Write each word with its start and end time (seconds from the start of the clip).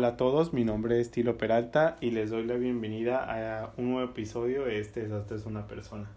Hola 0.00 0.08
a 0.08 0.16
todos, 0.16 0.54
mi 0.54 0.64
nombre 0.64 0.98
es 0.98 1.10
Tilo 1.10 1.36
Peralta 1.36 1.98
y 2.00 2.10
les 2.10 2.30
doy 2.30 2.46
la 2.46 2.54
bienvenida 2.54 3.18
a 3.18 3.74
un 3.76 3.90
nuevo 3.90 4.10
episodio 4.10 4.64
de 4.64 4.80
Este 4.80 5.02
Desastre 5.02 5.36
es 5.36 5.44
una 5.44 5.66
persona. 5.66 6.08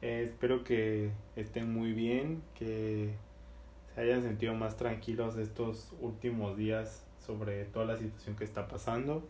Eh, 0.00 0.22
espero 0.24 0.64
que 0.64 1.10
estén 1.36 1.70
muy 1.70 1.92
bien, 1.92 2.40
que 2.54 3.10
se 3.94 4.00
hayan 4.00 4.22
sentido 4.22 4.54
más 4.54 4.76
tranquilos 4.76 5.36
estos 5.36 5.92
últimos 6.00 6.56
días 6.56 7.04
sobre 7.18 7.66
toda 7.66 7.84
la 7.84 7.98
situación 7.98 8.36
que 8.36 8.44
está 8.44 8.68
pasando. 8.68 9.22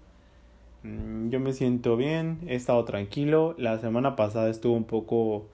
Mm, 0.84 1.30
yo 1.30 1.40
me 1.40 1.52
siento 1.52 1.96
bien, 1.96 2.38
he 2.46 2.54
estado 2.54 2.84
tranquilo. 2.84 3.56
La 3.58 3.76
semana 3.80 4.14
pasada 4.14 4.50
estuvo 4.50 4.74
un 4.74 4.84
poco 4.84 5.48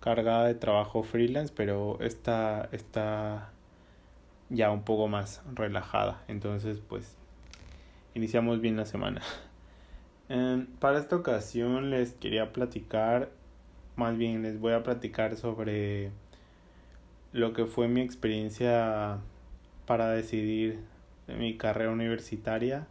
cargada 0.00 0.44
de 0.46 0.56
trabajo 0.56 1.02
freelance, 1.02 1.54
pero 1.56 1.98
esta 2.02 2.68
está 2.70 3.50
ya 4.50 4.70
un 4.70 4.82
poco 4.82 5.08
más 5.08 5.42
relajada. 5.54 6.22
Entonces, 6.28 6.82
pues 6.86 7.16
iniciamos 8.14 8.60
bien 8.60 8.76
la 8.76 8.86
semana. 8.86 9.22
Em, 10.28 10.66
para 10.78 11.00
esta 11.00 11.16
ocasión 11.16 11.90
les 11.90 12.12
quería 12.12 12.52
platicar, 12.52 13.30
más 13.96 14.16
bien 14.16 14.42
les 14.42 14.60
voy 14.60 14.74
a 14.74 14.84
platicar 14.84 15.36
sobre 15.36 16.12
lo 17.32 17.52
que 17.52 17.66
fue 17.66 17.88
mi 17.88 18.00
experiencia 18.00 19.18
para 19.86 20.10
decidir 20.10 20.78
mi 21.26 21.56
carrera 21.56 21.90
universitaria. 21.90 22.86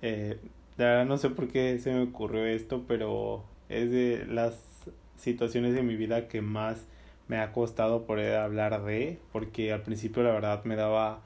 Eh, 0.00 0.38
de 0.78 0.84
verdad 0.84 1.04
no 1.04 1.18
sé 1.18 1.28
por 1.28 1.48
qué 1.48 1.78
se 1.80 1.92
me 1.92 2.02
ocurrió 2.02 2.46
esto, 2.46 2.84
pero 2.88 3.44
es 3.68 3.90
de 3.90 4.26
las 4.26 4.88
situaciones 5.18 5.74
de 5.74 5.82
mi 5.82 5.96
vida 5.96 6.28
que 6.28 6.40
más 6.40 6.86
me 7.26 7.38
ha 7.38 7.52
costado 7.52 8.06
poder 8.06 8.36
hablar 8.36 8.82
de, 8.84 9.18
porque 9.32 9.72
al 9.72 9.82
principio 9.82 10.22
la 10.22 10.30
verdad 10.30 10.64
me 10.64 10.76
daba 10.76 11.20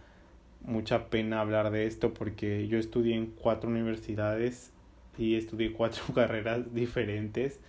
mucha 0.65 1.07
pena 1.09 1.41
hablar 1.41 1.71
de 1.71 1.87
esto 1.87 2.15
porque 2.15 2.69
yo 2.69 2.79
estudié 2.79 3.17
en 3.17 3.27
cuatro 3.27 3.71
universidades 3.71 4.73
y 5.19 5.37
estudié 5.37 5.73
cuatro 5.73 6.03
carreras 6.15 6.75
diferentes. 6.75 7.61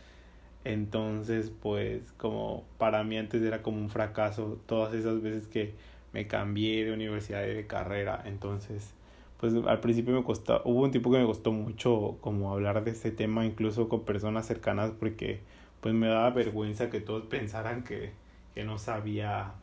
Entonces, 0.66 1.52
pues 1.62 2.14
como 2.18 2.64
para 2.78 3.04
mí 3.04 3.18
antes 3.18 3.42
era 3.42 3.62
como 3.62 3.80
un 3.80 3.90
fracaso 3.90 4.60
todas 4.66 4.94
esas 4.94 5.22
veces 5.22 5.48
que 5.48 5.74
me 6.14 6.28
cambié 6.28 6.86
de 6.86 6.94
universidad 6.94 7.46
y 7.46 7.54
de 7.54 7.68
carrera. 7.68 8.24
Entonces, 8.26 8.94
pues 9.40 9.54
al 9.56 9.80
principio 9.82 10.14
me 10.14 10.24
costó, 10.24 10.62
hubo 10.64 10.84
un 10.84 10.92
tiempo 10.92 11.12
que 11.12 11.18
me 11.18 11.26
costó 11.26 11.52
mucho 11.52 12.18
como 12.22 12.54
hablar 12.54 12.84
de 12.84 12.92
este 12.92 13.12
tema 13.12 13.46
incluso 13.46 13.90
con 13.90 14.06
personas 14.06 14.46
cercanas 14.48 14.92
porque 14.92 15.42
pues 15.82 15.94
me 15.94 16.08
daba 16.08 16.30
vergüenza 16.30 16.90
que 16.90 17.02
todos 17.02 17.26
pensaran 17.26 17.84
que, 17.84 18.12
que 18.56 18.64
no 18.64 18.78
sabía 18.78 19.54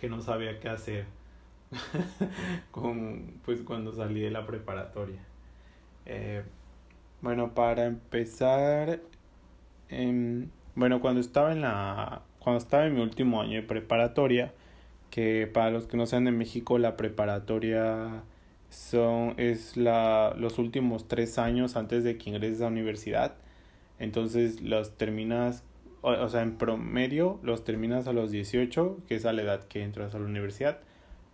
que 0.00 0.08
no 0.08 0.22
sabía 0.22 0.60
qué 0.60 0.70
hacer 0.70 1.04
con, 2.70 3.34
pues 3.44 3.60
cuando 3.62 3.92
salí 3.92 4.20
de 4.20 4.30
la 4.30 4.46
preparatoria. 4.46 5.20
Eh, 6.06 6.42
bueno, 7.20 7.54
para 7.54 7.86
empezar, 7.86 9.00
em, 9.88 10.48
bueno, 10.74 11.00
cuando 11.00 11.20
estaba 11.20 11.52
en 11.52 11.60
la, 11.60 12.22
cuando 12.38 12.58
estaba 12.58 12.86
en 12.86 12.94
mi 12.94 13.00
último 13.00 13.40
año 13.42 13.56
de 13.56 13.62
preparatoria, 13.62 14.52
que 15.10 15.46
para 15.52 15.70
los 15.70 15.86
que 15.86 15.96
no 15.96 16.06
sean 16.06 16.24
de 16.24 16.32
México, 16.32 16.78
la 16.78 16.96
preparatoria 16.96 18.22
son, 18.70 19.34
es 19.38 19.76
la, 19.76 20.34
los 20.38 20.58
últimos 20.58 21.08
tres 21.08 21.38
años 21.38 21.76
antes 21.76 22.04
de 22.04 22.18
que 22.18 22.30
ingreses 22.30 22.60
a 22.60 22.64
la 22.64 22.70
universidad. 22.70 23.34
Entonces 23.98 24.60
los 24.62 24.96
terminas, 24.96 25.64
o, 26.02 26.10
o 26.12 26.28
sea, 26.28 26.42
en 26.42 26.56
promedio 26.56 27.38
los 27.42 27.64
terminas 27.64 28.06
a 28.08 28.12
los 28.12 28.30
18, 28.30 28.98
que 29.08 29.16
es 29.16 29.26
a 29.26 29.32
la 29.32 29.42
edad 29.42 29.64
que 29.64 29.82
entras 29.82 30.14
a 30.14 30.18
la 30.18 30.24
universidad 30.26 30.80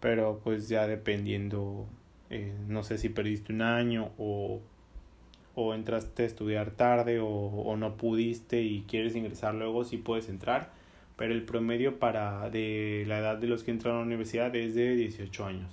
pero 0.01 0.41
pues 0.43 0.69
ya 0.69 0.87
dependiendo, 0.87 1.87
eh, 2.31 2.53
no 2.69 2.83
sé 2.83 2.99
si 2.99 3.09
perdiste 3.09 3.53
un 3.53 3.63
año 3.63 4.11
o, 4.19 4.61
o 5.55 5.75
entraste 5.75 6.25
a 6.25 6.27
estudiar 6.27 6.71
tarde 6.73 7.21
o, 7.21 7.29
o 7.29 7.77
no 7.77 7.97
pudiste 7.97 8.63
y 8.63 8.83
quieres 8.89 9.17
ingresar 9.17 9.55
luego, 9.55 9.85
sí 9.85 9.97
puedes 9.97 10.29
entrar, 10.29 10.71
pero 11.17 11.33
el 11.33 11.45
promedio 11.45 11.99
para 11.99 12.51
de 12.51 13.05
la 13.07 13.19
edad 13.19 13.39
de 13.39 13.47
los 13.47 13.65
que 13.65 13.71
entran 13.71 13.95
a 13.97 13.99
la 13.99 14.05
universidad 14.05 14.55
es 14.55 14.75
de 14.75 14.97
18 14.97 15.47
años. 15.47 15.73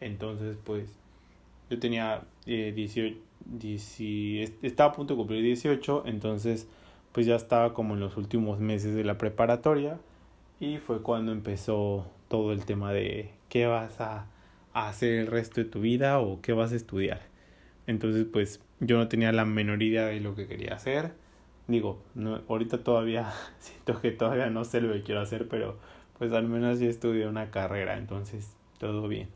Entonces, 0.00 0.56
pues 0.64 0.98
yo 1.70 1.78
tenía 1.78 2.22
eh, 2.46 2.72
18, 2.74 3.16
estaba 4.62 4.90
a 4.90 4.92
punto 4.92 5.14
de 5.14 5.18
cumplir 5.18 5.42
18, 5.42 6.04
entonces 6.06 6.68
pues 7.12 7.26
ya 7.26 7.36
estaba 7.36 7.72
como 7.72 7.94
en 7.94 8.00
los 8.00 8.16
últimos 8.16 8.60
meses 8.60 8.94
de 8.94 9.02
la 9.02 9.16
preparatoria 9.16 9.98
y 10.60 10.78
fue 10.78 11.02
cuando 11.02 11.32
empezó 11.32 12.06
todo 12.28 12.52
el 12.52 12.64
tema 12.66 12.92
de 12.92 13.30
qué 13.56 13.66
vas 13.66 13.98
a, 14.02 14.26
hacer 14.74 15.14
el 15.14 15.28
resto 15.28 15.62
de 15.62 15.64
tu 15.64 15.80
vida 15.80 16.20
o 16.20 16.42
qué 16.42 16.52
vas 16.52 16.72
a 16.72 16.76
estudiar. 16.76 17.22
Entonces, 17.86 18.26
pues 18.30 18.60
yo 18.80 18.98
no 18.98 19.08
tenía 19.08 19.32
la 19.32 19.46
menor 19.46 19.82
idea 19.82 20.04
de 20.04 20.20
lo 20.20 20.34
que 20.34 20.46
quería 20.46 20.74
hacer. 20.74 21.14
Digo, 21.66 22.02
no, 22.14 22.42
ahorita 22.48 22.84
todavía 22.84 23.32
siento 23.58 23.98
que 24.02 24.10
todavía 24.10 24.50
no 24.50 24.64
sé 24.64 24.82
lo 24.82 24.92
que 24.92 25.02
quiero 25.02 25.22
hacer, 25.22 25.48
pero 25.48 25.78
pues 26.18 26.32
al 26.32 26.46
menos 26.48 26.80
ya 26.80 26.88
estudié 26.88 27.26
una 27.26 27.50
carrera, 27.50 27.96
entonces 27.96 28.54
todo 28.78 29.08
bien. 29.08 29.30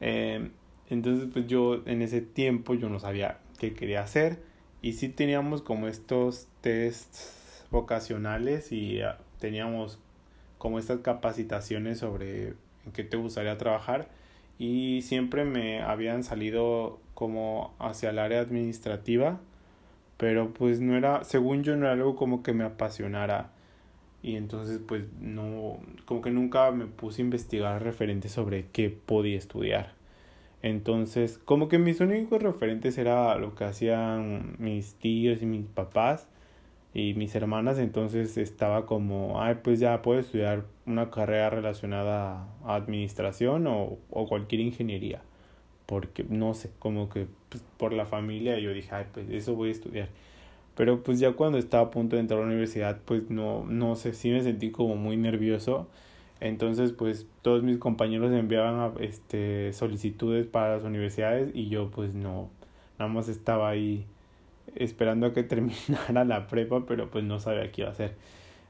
Eh, 0.00 0.50
entonces, 0.90 1.28
pues 1.32 1.46
yo 1.46 1.82
en 1.86 2.02
ese 2.02 2.22
tiempo 2.22 2.74
yo 2.74 2.88
no 2.88 2.98
sabía 2.98 3.38
qué 3.60 3.72
quería 3.72 4.02
hacer 4.02 4.42
y 4.82 4.94
sí 4.94 5.08
teníamos 5.08 5.62
como 5.62 5.86
estos 5.86 6.48
tests 6.60 7.64
vocacionales 7.70 8.72
y 8.72 9.00
ah, 9.02 9.18
teníamos 9.38 10.00
como 10.58 10.80
estas 10.80 10.98
capacitaciones 11.00 11.98
sobre 11.98 12.54
en 12.86 12.92
qué 12.92 13.04
te 13.04 13.16
gustaría 13.16 13.58
trabajar. 13.58 14.08
Y 14.58 15.02
siempre 15.02 15.44
me 15.44 15.82
habían 15.82 16.24
salido 16.24 17.00
como 17.14 17.74
hacia 17.78 18.10
el 18.10 18.18
área 18.18 18.40
administrativa 18.40 19.40
pero 20.16 20.52
pues 20.54 20.80
no 20.80 20.96
era 20.96 21.24
según 21.24 21.62
yo 21.64 21.76
no 21.76 21.86
era 21.86 21.94
algo 21.94 22.16
como 22.16 22.42
que 22.42 22.52
me 22.52 22.64
apasionara. 22.64 23.50
Y 24.22 24.36
entonces 24.36 24.80
pues 24.86 25.04
no 25.20 25.80
como 26.06 26.22
que 26.22 26.30
nunca 26.30 26.70
me 26.70 26.86
puse 26.86 27.22
a 27.22 27.24
investigar 27.24 27.82
referentes 27.82 28.32
sobre 28.32 28.66
qué 28.72 28.90
podía 28.90 29.36
estudiar. 29.36 29.92
Entonces 30.62 31.38
como 31.38 31.68
que 31.68 31.78
mis 31.78 32.00
únicos 32.00 32.42
referentes 32.42 32.96
era 32.98 33.36
lo 33.36 33.54
que 33.54 33.64
hacían 33.64 34.56
mis 34.58 34.94
tíos 34.94 35.42
y 35.42 35.46
mis 35.46 35.66
papás 35.66 36.28
y 36.94 37.14
mis 37.14 37.34
hermanas, 37.34 37.78
entonces 37.78 38.36
estaba 38.38 38.86
como, 38.86 39.42
ay, 39.42 39.56
pues 39.64 39.80
ya 39.80 40.00
puedo 40.00 40.20
estudiar 40.20 40.64
una 40.86 41.10
carrera 41.10 41.50
relacionada 41.50 42.46
a 42.64 42.76
administración 42.76 43.66
o, 43.66 43.98
o 44.10 44.28
cualquier 44.28 44.60
ingeniería, 44.60 45.20
porque 45.86 46.24
no 46.28 46.54
sé, 46.54 46.70
como 46.78 47.08
que 47.08 47.26
pues, 47.48 47.64
por 47.78 47.92
la 47.92 48.06
familia 48.06 48.58
yo 48.60 48.72
dije, 48.72 48.94
ay, 48.94 49.06
pues 49.12 49.28
eso 49.30 49.54
voy 49.56 49.70
a 49.70 49.72
estudiar. 49.72 50.08
Pero 50.76 51.02
pues 51.02 51.20
ya 51.20 51.32
cuando 51.32 51.58
estaba 51.58 51.84
a 51.84 51.90
punto 51.90 52.16
de 52.16 52.20
entrar 52.20 52.38
a 52.40 52.42
la 52.42 52.48
universidad, 52.48 53.00
pues 53.04 53.30
no, 53.30 53.64
no 53.64 53.96
sé, 53.96 54.14
sí 54.14 54.30
me 54.30 54.42
sentí 54.42 54.70
como 54.70 54.96
muy 54.96 55.16
nervioso. 55.16 55.88
Entonces, 56.40 56.92
pues 56.92 57.26
todos 57.42 57.62
mis 57.62 57.78
compañeros 57.78 58.32
enviaban 58.32 58.94
este, 59.00 59.72
solicitudes 59.72 60.46
para 60.46 60.76
las 60.76 60.84
universidades 60.84 61.50
y 61.54 61.68
yo 61.68 61.90
pues 61.90 62.14
no, 62.14 62.50
nada 62.98 63.10
más 63.10 63.28
estaba 63.28 63.68
ahí 63.70 64.06
esperando 64.74 65.26
a 65.26 65.32
que 65.32 65.42
terminara 65.44 66.24
la 66.24 66.46
prepa, 66.46 66.86
pero 66.86 67.10
pues 67.10 67.24
no 67.24 67.38
sabía 67.40 67.70
qué 67.72 67.82
iba 67.82 67.90
a 67.90 67.92
hacer. 67.92 68.14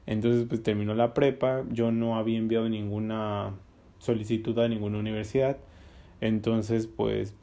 Entonces 0.05 0.45
pues 0.47 0.61
terminó 0.61 0.93
la 0.93 1.13
prepa, 1.13 1.63
yo 1.71 1.91
no 1.91 2.17
había 2.17 2.37
enviado 2.37 2.69
ninguna 2.69 3.53
solicitud 3.99 4.57
a 4.59 4.67
ninguna 4.67 4.99
universidad, 4.99 5.57
entonces 6.21 6.85
pues 6.85 7.33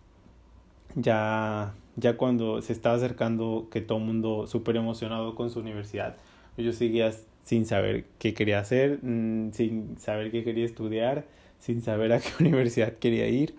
ya, 0.94 1.74
ya 1.96 2.16
cuando 2.16 2.62
se 2.62 2.72
estaba 2.72 2.94
acercando 2.96 3.68
que 3.70 3.80
todo 3.80 3.98
el 3.98 4.04
mundo 4.04 4.46
súper 4.46 4.76
emocionado 4.76 5.34
con 5.34 5.50
su 5.50 5.58
universidad, 5.60 6.16
yo 6.56 6.72
seguía 6.72 7.10
sin 7.44 7.66
saber 7.66 8.04
qué 8.18 8.34
quería 8.34 8.60
hacer, 8.60 9.00
mm, 9.02 9.52
sin 9.52 9.98
saber 9.98 10.30
qué 10.30 10.44
quería 10.44 10.64
estudiar, 10.64 11.26
sin 11.58 11.82
saber 11.82 12.12
a 12.12 12.20
qué 12.20 12.28
universidad 12.40 12.94
quería 12.94 13.28
ir. 13.28 13.54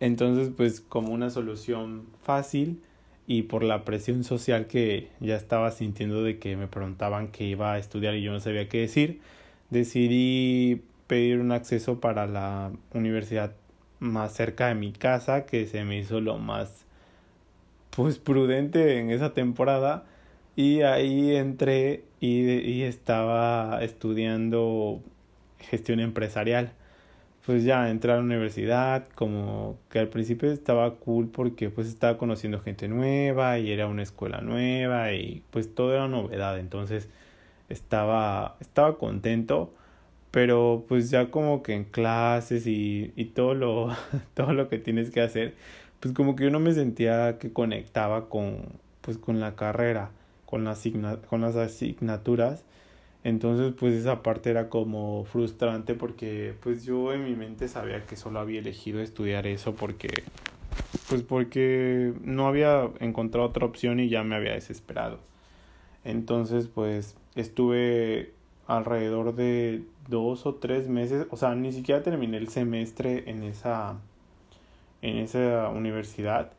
Entonces, 0.00 0.50
pues 0.56 0.80
como 0.80 1.12
una 1.12 1.30
solución 1.30 2.06
fácil, 2.22 2.80
y 3.28 3.42
por 3.42 3.62
la 3.62 3.84
presión 3.84 4.24
social 4.24 4.66
que 4.66 5.10
ya 5.20 5.36
estaba 5.36 5.70
sintiendo 5.70 6.22
de 6.24 6.38
que 6.38 6.56
me 6.56 6.66
preguntaban 6.66 7.28
que 7.28 7.44
iba 7.44 7.74
a 7.74 7.78
estudiar 7.78 8.14
y 8.14 8.22
yo 8.22 8.32
no 8.32 8.40
sabía 8.40 8.70
qué 8.70 8.80
decir, 8.80 9.20
decidí 9.68 10.82
pedir 11.06 11.38
un 11.38 11.52
acceso 11.52 12.00
para 12.00 12.26
la 12.26 12.72
universidad 12.94 13.52
más 14.00 14.32
cerca 14.32 14.68
de 14.68 14.76
mi 14.76 14.92
casa, 14.92 15.44
que 15.44 15.66
se 15.66 15.84
me 15.84 15.98
hizo 15.98 16.22
lo 16.22 16.38
más 16.38 16.86
pues 17.90 18.18
prudente 18.18 18.98
en 18.98 19.10
esa 19.10 19.34
temporada. 19.34 20.06
Y 20.56 20.80
ahí 20.80 21.36
entré 21.36 22.04
y, 22.20 22.50
y 22.50 22.82
estaba 22.84 23.80
estudiando 23.82 25.02
gestión 25.58 26.00
empresarial 26.00 26.72
pues 27.48 27.64
ya 27.64 27.88
entré 27.88 28.12
a 28.12 28.16
la 28.16 28.20
universidad, 28.20 29.08
como 29.14 29.78
que 29.88 29.98
al 30.00 30.08
principio 30.08 30.52
estaba 30.52 30.96
cool 30.96 31.28
porque 31.30 31.70
pues 31.70 31.88
estaba 31.88 32.18
conociendo 32.18 32.60
gente 32.60 32.88
nueva 32.88 33.58
y 33.58 33.72
era 33.72 33.86
una 33.86 34.02
escuela 34.02 34.42
nueva 34.42 35.14
y 35.14 35.42
pues 35.50 35.74
todo 35.74 35.94
era 35.94 36.08
novedad, 36.08 36.58
entonces 36.58 37.08
estaba, 37.70 38.58
estaba 38.60 38.98
contento, 38.98 39.72
pero 40.30 40.84
pues 40.88 41.10
ya 41.10 41.30
como 41.30 41.62
que 41.62 41.72
en 41.72 41.84
clases 41.84 42.66
y, 42.66 43.14
y 43.16 43.24
todo 43.26 43.54
lo, 43.54 43.96
todo 44.34 44.52
lo 44.52 44.68
que 44.68 44.78
tienes 44.78 45.10
que 45.10 45.22
hacer, 45.22 45.54
pues 46.00 46.12
como 46.12 46.36
que 46.36 46.44
yo 46.44 46.50
no 46.50 46.60
me 46.60 46.74
sentía 46.74 47.38
que 47.38 47.50
conectaba 47.50 48.28
con, 48.28 48.58
pues 49.00 49.16
con 49.16 49.40
la 49.40 49.56
carrera, 49.56 50.10
con, 50.44 50.64
la 50.64 50.76
con 51.30 51.40
las 51.40 51.56
asignaturas. 51.56 52.66
Entonces, 53.24 53.74
pues 53.78 53.94
esa 53.94 54.22
parte 54.22 54.50
era 54.50 54.68
como 54.68 55.24
frustrante 55.24 55.94
porque 55.94 56.54
pues 56.62 56.84
yo 56.84 57.12
en 57.12 57.24
mi 57.24 57.34
mente 57.34 57.68
sabía 57.68 58.06
que 58.06 58.16
solo 58.16 58.38
había 58.38 58.60
elegido 58.60 59.00
estudiar 59.00 59.46
eso 59.46 59.74
porque 59.74 60.22
pues 61.08 61.22
porque 61.22 62.14
no 62.22 62.46
había 62.46 62.90
encontrado 63.00 63.48
otra 63.48 63.66
opción 63.66 64.00
y 64.00 64.08
ya 64.08 64.22
me 64.22 64.36
había 64.36 64.52
desesperado. 64.52 65.18
Entonces, 66.04 66.68
pues 66.68 67.16
estuve 67.34 68.32
alrededor 68.66 69.34
de 69.34 69.82
dos 70.08 70.46
o 70.46 70.54
tres 70.56 70.88
meses, 70.88 71.26
o 71.30 71.36
sea, 71.36 71.54
ni 71.54 71.72
siquiera 71.72 72.02
terminé 72.02 72.36
el 72.36 72.48
semestre 72.48 73.24
en 73.30 73.42
esa 73.42 73.98
en 75.02 75.18
esa 75.18 75.68
universidad. 75.70 76.52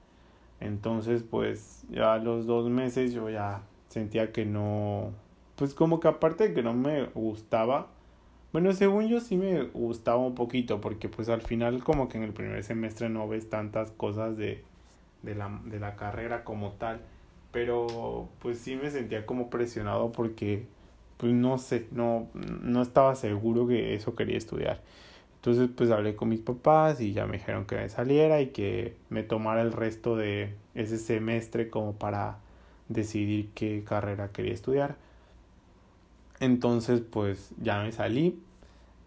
Entonces, 0.60 1.24
pues 1.24 1.84
ya 1.90 2.14
a 2.14 2.18
los 2.20 2.46
dos 2.46 2.70
meses 2.70 3.14
yo 3.14 3.30
ya 3.30 3.62
sentía 3.90 4.32
que 4.32 4.46
no, 4.46 5.12
pues 5.60 5.74
como 5.74 6.00
que 6.00 6.08
aparte 6.08 6.48
de 6.48 6.54
que 6.54 6.64
no 6.64 6.74
me 6.74 7.08
gustaba, 7.08 7.88
bueno, 8.54 8.72
según 8.74 9.10
yo 9.10 9.20
sí 9.20 9.36
me 9.36 9.64
gustaba 9.64 10.18
un 10.18 10.34
poquito, 10.34 10.80
porque 10.80 11.10
pues 11.10 11.28
al 11.28 11.42
final 11.42 11.84
como 11.84 12.08
que 12.08 12.18
en 12.18 12.24
el 12.24 12.32
primer 12.34 12.64
semestre 12.64 13.10
no 13.10 13.28
ves 13.28 13.50
tantas 13.50 13.92
cosas 13.92 14.38
de, 14.38 14.64
de, 15.22 15.36
la, 15.36 15.62
de 15.66 15.80
la 15.82 15.98
carrera 15.98 16.46
como 16.46 16.72
tal, 16.74 17.02
pero 17.52 18.30
pues 18.40 18.60
sí 18.60 18.78
me 18.78 18.90
sentía 18.90 19.26
como 19.26 19.50
presionado 19.50 20.14
porque 20.14 20.66
pues 21.18 21.34
no 21.34 21.58
sé, 21.58 21.88
no, 21.92 22.30
no 22.64 22.82
estaba 22.82 23.16
seguro 23.16 23.68
que 23.68 23.96
eso 23.96 24.16
quería 24.16 24.38
estudiar. 24.38 24.82
Entonces 25.36 25.70
pues 25.76 25.92
hablé 25.92 26.16
con 26.16 26.30
mis 26.30 26.40
papás 26.40 27.02
y 27.02 27.12
ya 27.14 27.26
me 27.26 27.34
dijeron 27.38 27.66
que 27.66 27.76
me 27.76 27.90
saliera 27.90 28.40
y 28.42 28.48
que 28.48 28.96
me 29.10 29.24
tomara 29.24 29.62
el 29.62 29.74
resto 29.74 30.16
de 30.16 30.56
ese 30.74 30.98
semestre 30.98 31.70
como 31.70 31.96
para 31.96 32.38
decidir 32.88 33.50
qué 33.56 33.84
carrera 33.86 34.32
quería 34.32 34.54
estudiar. 34.54 35.09
Entonces 36.40 37.02
pues 37.02 37.52
ya 37.62 37.84
me 37.84 37.92
salí 37.92 38.40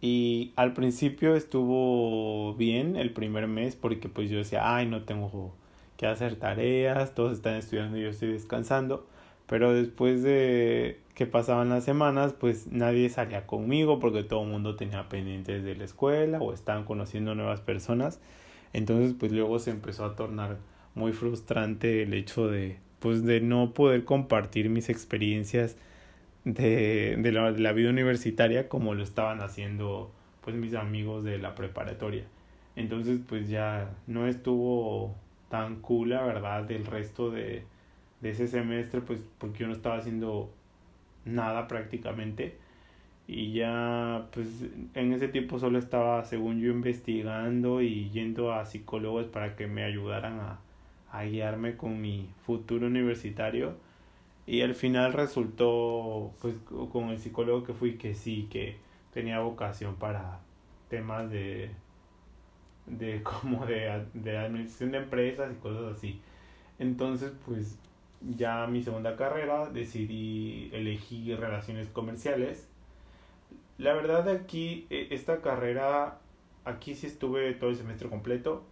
y 0.00 0.52
al 0.56 0.72
principio 0.74 1.36
estuvo 1.36 2.54
bien 2.54 2.96
el 2.96 3.12
primer 3.12 3.46
mes 3.46 3.76
porque 3.76 4.08
pues 4.08 4.30
yo 4.30 4.38
decía, 4.38 4.76
ay 4.76 4.86
no 4.86 5.04
tengo 5.04 5.52
que 5.96 6.06
hacer 6.06 6.36
tareas, 6.36 7.14
todos 7.14 7.34
están 7.34 7.54
estudiando 7.54 7.96
y 7.98 8.02
yo 8.02 8.08
estoy 8.10 8.32
descansando. 8.32 9.06
Pero 9.46 9.72
después 9.74 10.22
de 10.22 11.00
que 11.14 11.26
pasaban 11.26 11.68
las 11.68 11.84
semanas, 11.84 12.32
pues 12.32 12.68
nadie 12.68 13.08
salía 13.10 13.46
conmigo 13.46 13.98
porque 14.00 14.22
todo 14.24 14.42
el 14.42 14.48
mundo 14.48 14.76
tenía 14.76 15.08
pendientes 15.08 15.62
de 15.62 15.76
la 15.76 15.84
escuela 15.84 16.38
o 16.40 16.52
estaban 16.52 16.84
conociendo 16.84 17.34
nuevas 17.34 17.60
personas. 17.60 18.18
Entonces, 18.72 19.14
pues 19.18 19.32
luego 19.32 19.58
se 19.58 19.70
empezó 19.70 20.04
a 20.04 20.16
tornar 20.16 20.58
muy 20.94 21.12
frustrante 21.12 22.02
el 22.02 22.14
hecho 22.14 22.48
de, 22.48 22.78
pues, 22.98 23.24
de 23.24 23.40
no 23.40 23.74
poder 23.74 24.04
compartir 24.04 24.70
mis 24.70 24.88
experiencias 24.88 25.76
de, 26.44 27.16
de, 27.18 27.32
la, 27.32 27.52
de 27.52 27.60
la 27.60 27.72
vida 27.72 27.90
universitaria 27.90 28.68
como 28.68 28.94
lo 28.94 29.02
estaban 29.02 29.40
haciendo, 29.40 30.10
pues, 30.42 30.56
mis 30.56 30.74
amigos 30.74 31.24
de 31.24 31.38
la 31.38 31.54
preparatoria. 31.54 32.24
Entonces, 32.76 33.20
pues 33.28 33.48
ya 33.48 33.90
no 34.06 34.26
estuvo 34.26 35.14
tan 35.50 35.80
cool, 35.82 36.10
la 36.10 36.22
verdad, 36.22 36.64
del 36.64 36.86
resto 36.86 37.30
de, 37.30 37.64
de 38.20 38.30
ese 38.30 38.48
semestre, 38.48 39.00
pues 39.02 39.20
porque 39.38 39.60
yo 39.60 39.66
no 39.66 39.72
estaba 39.74 39.96
haciendo 39.98 40.50
nada 41.24 41.68
prácticamente. 41.68 42.56
Y 43.26 43.52
ya, 43.52 44.26
pues 44.32 44.48
en 44.94 45.12
ese 45.12 45.28
tiempo 45.28 45.58
solo 45.58 45.78
estaba, 45.78 46.24
según 46.24 46.60
yo, 46.60 46.70
investigando 46.72 47.80
y 47.82 48.10
yendo 48.10 48.52
a 48.52 48.66
psicólogos 48.66 49.26
para 49.26 49.56
que 49.56 49.66
me 49.66 49.84
ayudaran 49.84 50.40
a, 50.40 50.60
a 51.10 51.24
guiarme 51.24 51.76
con 51.76 52.00
mi 52.00 52.28
futuro 52.46 52.86
universitario. 52.86 53.76
Y 54.46 54.62
al 54.62 54.74
final 54.74 55.12
resultó, 55.12 56.32
pues 56.40 56.56
con 56.90 57.10
el 57.10 57.18
psicólogo 57.18 57.64
que 57.64 57.74
fui, 57.74 57.96
que 57.96 58.14
sí, 58.14 58.48
que 58.50 58.76
tenía 59.12 59.40
vocación 59.40 59.96
para 59.96 60.40
temas 60.88 61.30
de, 61.30 61.70
de 62.86 63.22
como 63.40 63.66
de, 63.66 64.06
de 64.14 64.38
administración 64.38 64.92
de 64.92 64.98
empresas 64.98 65.52
y 65.52 65.60
cosas 65.60 65.96
así. 65.96 66.20
Entonces, 66.78 67.32
pues 67.46 67.78
ya 68.20 68.66
mi 68.66 68.82
segunda 68.82 69.16
carrera 69.16 69.68
decidí 69.68 70.70
elegir 70.72 71.38
relaciones 71.38 71.88
comerciales. 71.88 72.68
La 73.78 73.94
verdad 73.94 74.28
aquí, 74.28 74.86
e, 74.90 75.08
esta 75.10 75.40
carrera, 75.40 76.18
aquí 76.64 76.94
sí 76.94 77.06
estuve 77.06 77.52
todo 77.54 77.70
el 77.70 77.76
semestre 77.76 78.08
completo. 78.08 78.64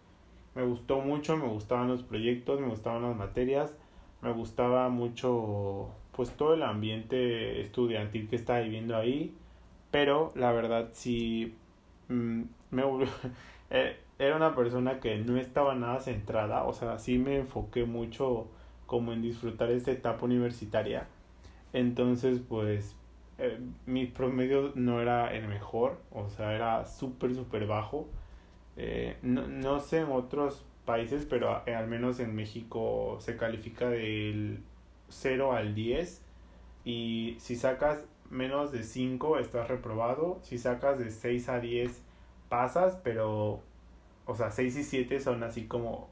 Me 0.54 0.62
gustó 0.62 1.00
mucho, 1.00 1.36
me 1.36 1.46
gustaban 1.46 1.88
los 1.88 2.02
proyectos, 2.02 2.60
me 2.60 2.68
gustaban 2.68 3.02
las 3.02 3.16
materias, 3.16 3.76
me 4.22 4.32
gustaba 4.32 4.88
mucho 4.88 5.90
pues 6.12 6.30
todo 6.32 6.54
el 6.54 6.62
ambiente 6.62 7.60
estudiantil 7.60 8.28
que 8.28 8.36
estaba 8.36 8.60
viviendo 8.60 8.96
ahí. 8.96 9.34
Pero 9.90 10.32
la 10.34 10.52
verdad 10.52 10.90
sí 10.92 11.54
mm, 12.08 12.42
me 12.70 12.82
eh, 13.70 13.96
era 14.18 14.36
una 14.36 14.54
persona 14.54 15.00
que 15.00 15.16
no 15.18 15.36
estaba 15.38 15.74
nada 15.74 15.98
centrada, 16.00 16.64
o 16.64 16.72
sea, 16.74 16.98
sí 16.98 17.18
me 17.18 17.38
enfoqué 17.38 17.84
mucho 17.84 18.48
como 18.86 19.12
en 19.12 19.22
disfrutar 19.22 19.70
esta 19.70 19.92
etapa 19.92 20.26
universitaria. 20.26 21.06
Entonces, 21.72 22.40
pues, 22.46 22.96
eh, 23.38 23.58
mi 23.86 24.06
promedio 24.06 24.72
no 24.74 25.00
era 25.00 25.34
el 25.34 25.48
mejor, 25.48 26.00
o 26.12 26.28
sea, 26.28 26.54
era 26.54 26.84
súper, 26.84 27.34
súper 27.34 27.66
bajo. 27.66 28.08
Eh, 28.76 29.16
no, 29.22 29.46
no, 29.46 29.80
sé 29.80 30.00
en 30.00 30.12
otros 30.12 30.64
países, 30.90 31.24
pero 31.24 31.62
al 31.64 31.86
menos 31.86 32.18
en 32.18 32.34
México 32.34 33.16
se 33.20 33.36
califica 33.36 33.88
del 33.88 34.58
0 35.08 35.52
al 35.52 35.72
10 35.76 36.20
y 36.84 37.36
si 37.38 37.54
sacas 37.54 38.04
menos 38.28 38.72
de 38.72 38.82
5 38.82 39.38
estás 39.38 39.68
reprobado, 39.68 40.40
si 40.42 40.58
sacas 40.58 40.98
de 40.98 41.12
6 41.12 41.48
a 41.48 41.60
10 41.60 42.02
pasas, 42.48 42.98
pero, 43.04 43.60
o 44.26 44.34
sea, 44.34 44.50
6 44.50 44.78
y 44.78 44.82
7 44.82 45.20
son 45.20 45.44
así 45.44 45.66
como 45.66 46.08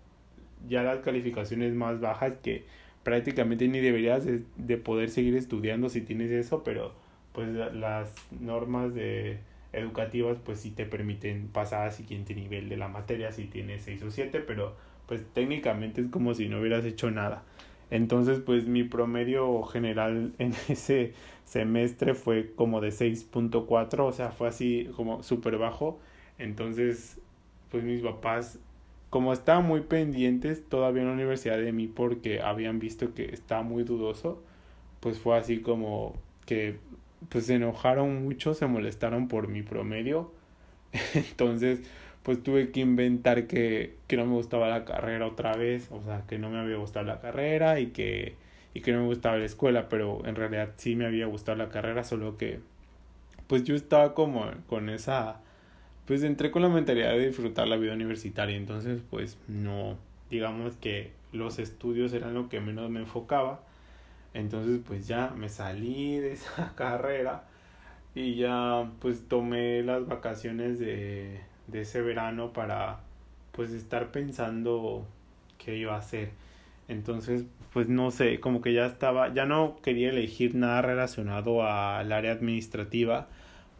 ya 0.68 0.84
las 0.84 1.00
calificaciones 1.00 1.74
más 1.74 1.98
bajas 1.98 2.36
que 2.36 2.64
prácticamente 3.02 3.66
ni 3.66 3.80
deberías 3.80 4.24
de, 4.24 4.76
poder 4.76 5.10
seguir 5.10 5.34
estudiando 5.34 5.88
si 5.88 6.02
tienes 6.02 6.30
eso, 6.30 6.62
pero 6.62 6.92
pues 7.32 7.48
las 7.48 8.14
normas 8.30 8.94
de 8.94 9.40
educativas 9.72 10.38
pues 10.44 10.60
sí 10.60 10.70
te 10.70 10.86
permiten 10.86 11.48
pasar 11.48 11.82
al 11.82 11.92
siguiente 11.92 12.34
nivel 12.34 12.68
de 12.68 12.76
la 12.76 12.88
materia 12.88 13.32
si 13.32 13.44
tienes 13.44 13.82
6 13.82 14.02
o 14.02 14.10
7, 14.10 14.40
pero 14.40 14.76
pues 15.06 15.24
técnicamente 15.32 16.00
es 16.00 16.08
como 16.08 16.34
si 16.34 16.48
no 16.48 16.60
hubieras 16.60 16.84
hecho 16.84 17.10
nada. 17.10 17.44
Entonces 17.90 18.40
pues 18.40 18.66
mi 18.66 18.84
promedio 18.84 19.62
general 19.64 20.32
en 20.38 20.54
ese 20.68 21.12
semestre 21.44 22.14
fue 22.14 22.52
como 22.54 22.80
de 22.80 22.90
6.4, 22.90 24.00
o 24.00 24.12
sea, 24.12 24.30
fue 24.30 24.48
así 24.48 24.90
como 24.96 25.22
súper 25.22 25.58
bajo. 25.58 25.98
Entonces 26.38 27.20
pues 27.70 27.84
mis 27.84 28.00
papás 28.00 28.58
como 29.10 29.32
estaban 29.32 29.66
muy 29.66 29.80
pendientes 29.82 30.68
todavía 30.68 31.02
en 31.02 31.08
la 31.08 31.14
universidad 31.14 31.58
de 31.58 31.72
mí 31.72 31.86
porque 31.86 32.40
habían 32.42 32.78
visto 32.78 33.14
que 33.14 33.32
estaba 33.32 33.62
muy 33.62 33.84
dudoso, 33.84 34.42
pues 35.00 35.18
fue 35.18 35.36
así 35.38 35.60
como 35.60 36.14
que 36.44 36.78
pues 37.28 37.46
se 37.46 37.54
enojaron 37.54 38.24
mucho, 38.24 38.54
se 38.54 38.66
molestaron 38.66 39.28
por 39.28 39.48
mi 39.48 39.62
promedio. 39.62 40.32
Entonces, 41.14 41.80
pues 42.22 42.42
tuve 42.42 42.70
que 42.70 42.80
inventar 42.80 43.46
que, 43.46 43.96
que 44.06 44.16
no 44.16 44.26
me 44.26 44.34
gustaba 44.34 44.68
la 44.68 44.84
carrera 44.84 45.26
otra 45.26 45.54
vez, 45.54 45.90
o 45.90 46.02
sea, 46.02 46.24
que 46.26 46.38
no 46.38 46.50
me 46.50 46.58
había 46.58 46.76
gustado 46.76 47.06
la 47.06 47.20
carrera 47.20 47.80
y 47.80 47.88
que, 47.88 48.34
y 48.74 48.80
que 48.80 48.92
no 48.92 49.00
me 49.00 49.06
gustaba 49.06 49.38
la 49.38 49.44
escuela, 49.44 49.88
pero 49.88 50.24
en 50.26 50.34
realidad 50.34 50.72
sí 50.76 50.96
me 50.96 51.06
había 51.06 51.26
gustado 51.26 51.56
la 51.58 51.68
carrera, 51.68 52.04
solo 52.04 52.36
que 52.36 52.60
pues 53.46 53.64
yo 53.64 53.74
estaba 53.74 54.14
como 54.14 54.44
con 54.68 54.90
esa 54.90 55.40
pues 56.06 56.22
entré 56.22 56.50
con 56.50 56.62
la 56.62 56.68
mentalidad 56.70 57.10
de 57.10 57.26
disfrutar 57.26 57.68
la 57.68 57.76
vida 57.76 57.92
universitaria, 57.92 58.56
entonces 58.56 59.02
pues 59.10 59.36
no, 59.46 59.98
digamos 60.30 60.74
que 60.76 61.12
los 61.32 61.58
estudios 61.58 62.14
eran 62.14 62.32
lo 62.32 62.48
que 62.48 62.60
menos 62.60 62.88
me 62.88 63.00
enfocaba, 63.00 63.60
entonces 64.34 64.80
pues 64.86 65.06
ya 65.08 65.30
me 65.36 65.48
salí 65.48 66.18
de 66.18 66.32
esa 66.32 66.72
carrera 66.76 67.44
y 68.14 68.36
ya 68.36 68.90
pues 69.00 69.28
tomé 69.28 69.82
las 69.82 70.06
vacaciones 70.06 70.78
de, 70.78 71.40
de 71.66 71.80
ese 71.82 72.02
verano 72.02 72.52
para 72.52 73.00
pues 73.52 73.72
estar 73.72 74.10
pensando 74.12 75.06
qué 75.58 75.76
iba 75.76 75.94
a 75.94 75.98
hacer. 75.98 76.30
Entonces, 76.88 77.44
pues 77.72 77.88
no 77.88 78.10
sé, 78.10 78.40
como 78.40 78.62
que 78.62 78.72
ya 78.72 78.86
estaba, 78.86 79.32
ya 79.34 79.44
no 79.46 79.76
quería 79.82 80.10
elegir 80.10 80.54
nada 80.54 80.82
relacionado 80.82 81.64
al 81.66 82.12
área 82.12 82.32
administrativa, 82.32 83.28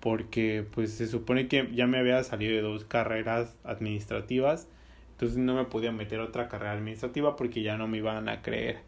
porque 0.01 0.65
pues 0.75 0.93
se 0.93 1.07
supone 1.07 1.49
que 1.49 1.71
ya 1.75 1.87
me 1.87 1.99
había 1.99 2.23
salido 2.23 2.55
de 2.55 2.63
dos 2.63 2.85
carreras 2.85 3.57
administrativas, 3.65 4.69
entonces 5.13 5.39
no 5.39 5.55
me 5.55 5.65
podía 5.65 5.91
meter 5.93 6.21
otra 6.21 6.49
carrera 6.49 6.73
administrativa 6.73 7.35
porque 7.37 7.63
ya 7.63 7.77
no 7.77 7.89
me 7.89 7.99
iban 7.99 8.29
a 8.29 8.43
creer, 8.43 8.81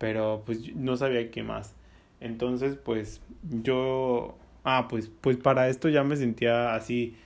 pero 0.00 0.42
pues 0.46 0.74
no 0.74 0.96
sabía 0.96 1.30
qué 1.30 1.42
más. 1.44 1.76
Entonces 2.20 2.76
pues 2.76 3.22
yo, 3.42 4.36
ah, 4.64 4.88
pues, 4.88 5.10
pues 5.20 5.36
para 5.36 5.68
esto 5.68 5.90
ya 5.90 6.04
me 6.04 6.16
sentía 6.16 6.74
así 6.74 7.16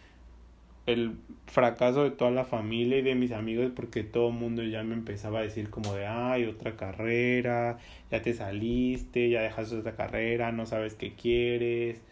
el 0.86 1.16
fracaso 1.46 2.04
de 2.04 2.10
toda 2.10 2.30
la 2.32 2.44
familia 2.44 2.98
y 2.98 3.02
de 3.02 3.14
mis 3.14 3.32
amigos 3.32 3.72
porque 3.74 4.02
todo 4.02 4.28
el 4.28 4.34
mundo 4.34 4.62
ya 4.64 4.82
me 4.82 4.94
empezaba 4.94 5.38
a 5.40 5.42
decir 5.42 5.70
como 5.70 5.94
de, 5.94 6.06
ay, 6.06 6.46
otra 6.46 6.76
carrera, 6.76 7.78
ya 8.10 8.22
te 8.22 8.34
saliste, 8.34 9.30
ya 9.30 9.42
dejaste 9.42 9.76
otra 9.76 9.94
carrera, 9.96 10.52
no 10.52 10.66
sabes 10.66 10.94
qué 10.96 11.14
quieres, 11.14 12.02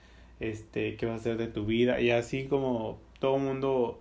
este, 0.41 0.97
qué 0.97 1.07
vas 1.07 1.17
a 1.17 1.21
hacer 1.21 1.37
de 1.39 1.49
tu 1.49 1.67
vida. 1.67 2.01
Y 2.01 2.11
así 2.11 2.47
como 2.47 2.99
todo 3.19 3.37
el 3.37 3.43
mundo 3.43 4.01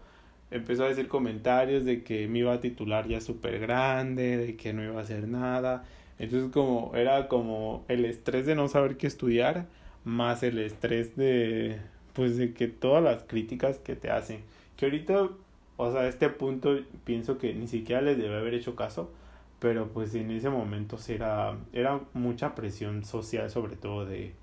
empezó 0.51 0.85
a 0.85 0.89
decir 0.89 1.07
comentarios 1.07 1.85
de 1.85 2.03
que 2.03 2.27
me 2.27 2.39
iba 2.39 2.53
a 2.53 2.61
titular 2.61 3.07
ya 3.07 3.21
súper 3.21 3.59
grande, 3.59 4.37
de 4.37 4.55
que 4.57 4.73
no 4.73 4.83
iba 4.83 4.99
a 4.99 5.03
hacer 5.03 5.27
nada. 5.27 5.85
Entonces 6.21 6.51
como 6.51 6.91
era 6.95 7.27
como 7.27 7.83
el 7.87 8.05
estrés 8.05 8.45
de 8.45 8.53
no 8.53 8.67
saber 8.67 8.95
qué 8.97 9.07
estudiar, 9.07 9.65
más 10.05 10.43
el 10.43 10.59
estrés 10.59 11.15
de 11.15 11.79
pues 12.13 12.37
de 12.37 12.53
que 12.53 12.67
todas 12.67 13.03
las 13.03 13.23
críticas 13.23 13.79
que 13.79 13.95
te 13.95 14.11
hacen. 14.11 14.41
Que 14.77 14.85
ahorita, 14.85 15.29
o 15.77 15.91
sea, 15.91 16.01
a 16.01 16.07
este 16.07 16.29
punto 16.29 16.77
pienso 17.05 17.39
que 17.39 17.55
ni 17.55 17.67
siquiera 17.67 18.01
les 18.01 18.19
debe 18.19 18.37
haber 18.37 18.53
hecho 18.53 18.75
caso, 18.75 19.11
pero 19.59 19.87
pues 19.89 20.13
en 20.13 20.29
ese 20.29 20.49
momento 20.51 20.97
era, 21.07 21.57
era 21.73 22.01
mucha 22.13 22.53
presión 22.53 23.03
social 23.03 23.49
sobre 23.49 23.75
todo 23.75 24.05
de, 24.05 24.33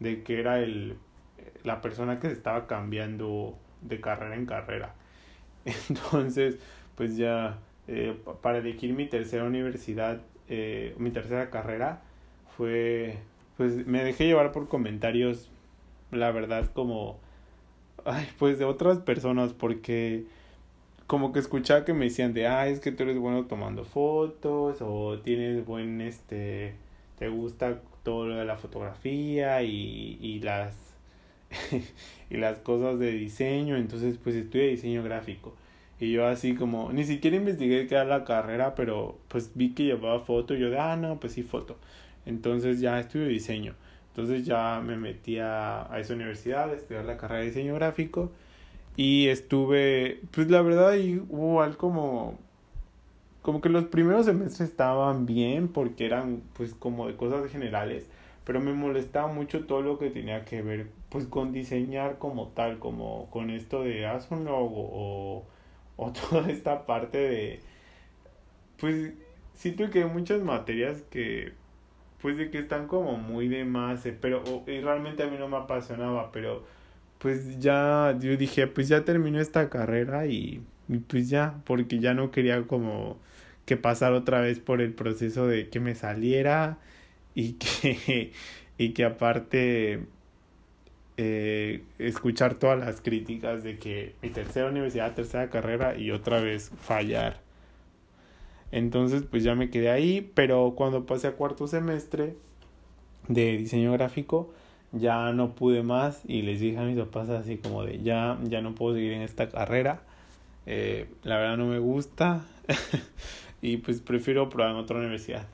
de 0.00 0.24
que 0.24 0.40
era 0.40 0.58
el, 0.58 0.96
la 1.62 1.80
persona 1.80 2.18
que 2.18 2.26
se 2.28 2.34
estaba 2.34 2.66
cambiando 2.66 3.56
de 3.82 4.00
carrera 4.00 4.34
en 4.34 4.46
carrera. 4.46 4.94
Entonces, 5.88 6.58
pues 6.96 7.16
ya 7.16 7.58
eh, 7.86 8.16
para 8.42 8.58
elegir 8.58 8.94
mi 8.94 9.06
tercera 9.06 9.44
universidad, 9.44 10.22
eh, 10.50 10.94
mi 10.98 11.10
tercera 11.10 11.48
carrera, 11.50 12.02
fue, 12.56 13.18
pues 13.56 13.86
me 13.86 14.04
dejé 14.04 14.26
llevar 14.26 14.52
por 14.52 14.68
comentarios, 14.68 15.50
la 16.10 16.30
verdad, 16.32 16.70
como, 16.74 17.18
ay, 18.04 18.28
pues 18.38 18.58
de 18.58 18.66
otras 18.66 18.98
personas, 18.98 19.54
porque 19.54 20.24
como 21.06 21.32
que 21.32 21.38
escuchaba 21.40 21.84
que 21.84 21.94
me 21.94 22.06
decían 22.06 22.34
de, 22.34 22.46
ay, 22.46 22.72
es 22.72 22.80
que 22.80 22.92
tú 22.92 23.04
eres 23.04 23.18
bueno 23.18 23.46
tomando 23.46 23.84
fotos, 23.84 24.78
o 24.82 25.18
tienes 25.20 25.64
buen, 25.64 26.00
este, 26.02 26.74
te 27.18 27.28
gusta 27.28 27.80
todo 28.02 28.26
lo 28.26 28.36
de 28.36 28.44
la 28.44 28.56
fotografía 28.56 29.62
y, 29.62 30.18
y 30.20 30.40
las 30.40 30.90
y 32.30 32.36
las 32.36 32.58
cosas 32.58 32.98
de 32.98 33.12
diseño, 33.12 33.76
entonces 33.76 34.18
pues 34.22 34.36
estudié 34.36 34.68
diseño 34.68 35.02
gráfico. 35.02 35.54
Y 36.00 36.12
yo 36.12 36.26
así 36.26 36.54
como, 36.54 36.92
ni 36.92 37.04
siquiera 37.04 37.36
investigué 37.36 37.86
qué 37.86 37.94
era 37.94 38.04
la 38.04 38.24
carrera, 38.24 38.74
pero 38.74 39.18
pues 39.28 39.52
vi 39.54 39.74
que 39.74 39.84
llevaba 39.84 40.20
foto 40.20 40.54
y 40.54 40.60
yo 40.60 40.70
de, 40.70 40.78
ah, 40.78 40.96
no, 40.96 41.20
pues 41.20 41.34
sí, 41.34 41.42
foto. 41.42 41.76
Entonces 42.26 42.80
ya 42.80 42.98
estudio 42.98 43.26
diseño. 43.28 43.74
Entonces 44.08 44.44
ya 44.46 44.82
me 44.84 44.96
metí 44.96 45.38
a, 45.38 45.88
esa 45.98 46.14
universidad 46.14 46.70
a 46.70 46.74
estudiar 46.74 47.04
la 47.04 47.16
carrera 47.16 47.40
de 47.40 47.46
diseño 47.46 47.74
gráfico 47.74 48.32
y 48.96 49.28
estuve, 49.28 50.20
pues 50.32 50.50
la 50.50 50.62
verdad 50.62 50.94
igual 50.94 51.76
como, 51.76 52.38
como 53.42 53.60
que 53.60 53.68
los 53.68 53.84
primeros 53.84 54.26
semestres 54.26 54.70
estaban 54.70 55.26
bien 55.26 55.68
porque 55.68 56.06
eran 56.06 56.42
pues 56.54 56.74
como 56.74 57.06
de 57.06 57.16
cosas 57.16 57.50
generales 57.50 58.06
pero 58.50 58.60
me 58.60 58.72
molestaba 58.72 59.32
mucho 59.32 59.64
todo 59.66 59.80
lo 59.80 59.96
que 59.98 60.10
tenía 60.10 60.44
que 60.44 60.60
ver 60.60 60.88
pues 61.08 61.26
con 61.26 61.52
diseñar 61.52 62.18
como 62.18 62.48
tal, 62.48 62.80
como 62.80 63.28
con 63.30 63.50
esto 63.50 63.82
de 63.82 64.06
haz 64.06 64.30
un 64.32 64.44
logo 64.44 64.88
o, 64.92 65.44
o 66.00 66.12
toda 66.30 66.50
esta 66.50 66.86
parte 66.86 67.18
de 67.18 67.60
pues 68.78 69.12
siento 69.54 69.90
que 69.90 70.02
hay 70.02 70.08
muchas 70.08 70.42
materias 70.42 71.02
que 71.10 71.52
pues 72.22 72.36
de 72.36 72.50
que 72.50 72.58
están 72.58 72.86
como 72.88 73.16
muy 73.16 73.48
de 73.48 73.64
más, 73.64 74.04
eh, 74.06 74.16
pero 74.20 74.42
y 74.66 74.80
realmente 74.80 75.22
a 75.22 75.26
mí 75.28 75.36
no 75.38 75.48
me 75.48 75.56
apasionaba, 75.58 76.32
pero 76.32 76.64
pues 77.18 77.60
ya 77.60 78.16
yo 78.20 78.36
dije, 78.36 78.66
pues 78.66 78.88
ya 78.88 79.04
terminó 79.04 79.40
esta 79.40 79.70
carrera 79.70 80.26
y, 80.26 80.62
y 80.88 80.98
pues 80.98 81.30
ya, 81.30 81.62
porque 81.66 81.98
ya 82.00 82.14
no 82.14 82.30
quería 82.30 82.66
como 82.66 83.18
que 83.66 83.76
pasar 83.76 84.12
otra 84.14 84.40
vez 84.40 84.60
por 84.60 84.80
el 84.82 84.94
proceso 84.94 85.46
de 85.46 85.68
que 85.70 85.80
me 85.80 85.94
saliera 85.94 86.78
y 87.34 87.54
que, 87.60 88.32
y 88.78 88.90
que 88.92 89.04
aparte 89.04 90.06
eh, 91.22 91.82
escuchar 91.98 92.54
todas 92.54 92.78
las 92.78 93.02
críticas 93.02 93.62
de 93.62 93.78
que 93.78 94.14
mi 94.22 94.30
tercera 94.30 94.70
universidad, 94.70 95.14
tercera 95.14 95.50
carrera 95.50 95.98
y 95.98 96.12
otra 96.12 96.40
vez 96.40 96.70
fallar. 96.80 97.42
Entonces 98.72 99.24
pues 99.30 99.44
ya 99.44 99.54
me 99.54 99.68
quedé 99.68 99.90
ahí, 99.90 100.30
pero 100.34 100.72
cuando 100.74 101.04
pasé 101.04 101.26
a 101.26 101.32
cuarto 101.32 101.66
semestre 101.66 102.36
de 103.28 103.58
diseño 103.58 103.92
gráfico 103.92 104.54
ya 104.92 105.30
no 105.32 105.54
pude 105.54 105.82
más 105.82 106.22
y 106.26 106.40
les 106.40 106.58
dije 106.58 106.78
a 106.78 106.84
mis 106.84 106.98
papás 106.98 107.28
así 107.28 107.58
como 107.58 107.84
de 107.84 108.00
ya, 108.00 108.38
ya 108.44 108.62
no 108.62 108.74
puedo 108.74 108.94
seguir 108.94 109.12
en 109.12 109.20
esta 109.20 109.50
carrera. 109.50 110.00
Eh, 110.64 111.06
la 111.22 111.36
verdad 111.36 111.58
no 111.58 111.66
me 111.66 111.80
gusta 111.80 112.46
y 113.60 113.76
pues 113.76 114.00
prefiero 114.00 114.48
probar 114.48 114.70
en 114.70 114.76
otra 114.78 114.98
universidad 114.98 115.46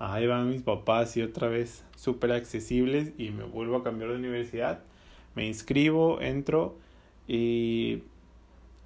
ahí 0.00 0.26
van 0.26 0.48
mis 0.48 0.62
papás 0.62 1.16
y 1.16 1.22
otra 1.22 1.48
vez 1.48 1.84
súper 1.94 2.32
accesibles 2.32 3.12
y 3.18 3.30
me 3.30 3.44
vuelvo 3.44 3.76
a 3.76 3.84
cambiar 3.84 4.10
de 4.10 4.16
universidad. 4.16 4.80
Me 5.34 5.46
inscribo, 5.46 6.20
entro 6.20 6.76
y 7.28 8.02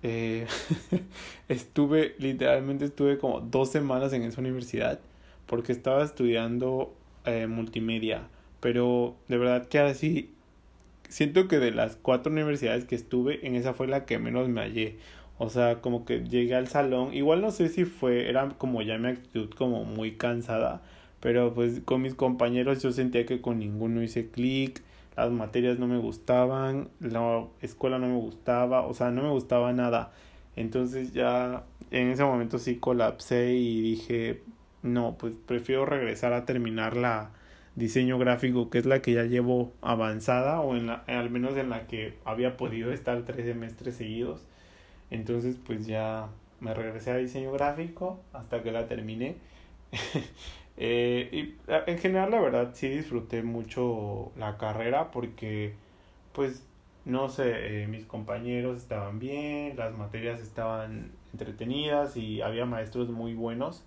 eh, 0.03 0.47
estuve, 1.49 2.15
literalmente 2.19 2.85
estuve 2.85 3.19
como 3.19 3.41
dos 3.41 3.71
semanas 3.71 4.13
en 4.13 4.23
esa 4.23 4.41
universidad 4.41 5.01
porque 5.47 5.73
estaba 5.73 6.05
estudiando 6.05 6.95
eh, 7.25 7.47
multimedia. 7.47 8.29
Pero 8.61 9.17
de 9.29 9.39
verdad 9.39 9.67
que 9.67 9.79
así, 9.79 10.31
siento 11.09 11.49
que 11.49 11.59
de 11.59 11.73
las 11.73 11.97
cuatro 11.97 12.33
universidades 12.33 12.85
que 12.85 12.95
estuve, 12.95 13.47
en 13.47 13.55
esa 13.57 13.75
fue 13.75 13.87
la 13.87 14.05
que 14.07 14.19
menos 14.19 14.49
me 14.49 14.61
hallé. 14.61 14.97
O 15.39 15.51
sea, 15.51 15.81
como 15.81 16.05
que 16.05 16.21
llegué 16.25 16.55
al 16.55 16.69
salón, 16.69 17.13
igual 17.15 17.41
no 17.41 17.51
sé 17.51 17.69
si 17.69 17.85
fue, 17.85 18.29
era 18.29 18.49
como 18.51 18.83
ya 18.83 18.99
mi 18.99 19.09
actitud 19.09 19.51
como 19.51 19.85
muy 19.85 20.13
cansada, 20.13 20.83
pero 21.21 21.53
pues 21.55 21.81
con 21.85 22.03
mis 22.03 22.15
compañeros 22.15 22.83
yo 22.83 22.93
sentía 22.93 23.27
que 23.27 23.41
con 23.41 23.59
ninguno 23.59 24.03
hice 24.03 24.29
clic, 24.31 24.83
las 25.17 25.31
materias 25.31 25.79
no 25.79 25.87
me 25.87 25.99
gustaban, 25.99 26.89
la 27.01 27.47
escuela 27.61 27.99
no 27.99 28.09
me 28.09 28.17
gustaba, 28.17 28.87
o 28.87 28.95
sea, 28.95 29.11
no 29.11 29.23
me 29.23 29.31
gustaba 29.31 29.73
nada. 29.73 30.13
Entonces 30.57 31.13
ya 31.13 31.65
en 31.91 32.09
ese 32.09 32.25
momento 32.25 32.59
sí 32.59 32.77
colapsé 32.77 33.55
y 33.55 33.81
dije, 33.81 34.43
no, 34.83 35.17
pues 35.19 35.35
prefiero 35.47 35.87
regresar 35.87 36.33
a 36.33 36.45
terminar 36.45 36.97
la 36.97 37.31
diseño 37.77 38.19
gráfico, 38.19 38.71
que 38.71 38.79
es 38.79 38.87
la 38.87 39.03
que 39.03 39.13
ya 39.13 39.25
llevo 39.25 39.73
avanzada 39.83 40.61
o 40.61 40.77
en 40.77 40.87
la, 40.87 41.05
al 41.07 41.31
menos 41.31 41.57
en 41.57 41.71
la 41.71 41.87
que 41.87 42.15
había 42.25 42.57
podido 42.57 42.93
estar 42.93 43.23
tres 43.25 43.47
semestres 43.47 43.97
seguidos. 43.97 44.45
Entonces 45.11 45.57
pues 45.65 45.87
ya 45.87 46.29
me 46.61 46.75
regresé 46.75 47.11
a 47.11 47.17
diseño 47.17 47.53
gráfico 47.53 48.21
hasta 48.33 48.63
que 48.63 48.73
la 48.73 48.87
terminé. 48.87 49.37
Eh, 50.77 51.29
y 51.33 51.57
en 51.69 51.99
general, 51.99 52.31
la 52.31 52.41
verdad, 52.41 52.71
sí 52.75 52.89
disfruté 52.89 53.43
mucho 53.43 54.33
la 54.37 54.59
carrera 54.59 55.11
porque, 55.11 55.75
pues, 56.33 56.67
no 57.05 57.29
sé, 57.29 57.83
eh, 57.85 57.87
mis 57.89 58.07
compañeros 58.07 58.79
estaban 58.79 59.19
bien, 59.19 59.77
las 59.77 59.97
materias 59.97 60.41
estaban 60.41 61.13
entretenidas 61.33 62.17
y 62.17 62.43
había 62.43 62.67
maestros 62.67 63.11
muy 63.11 63.35
buenos, 63.35 63.85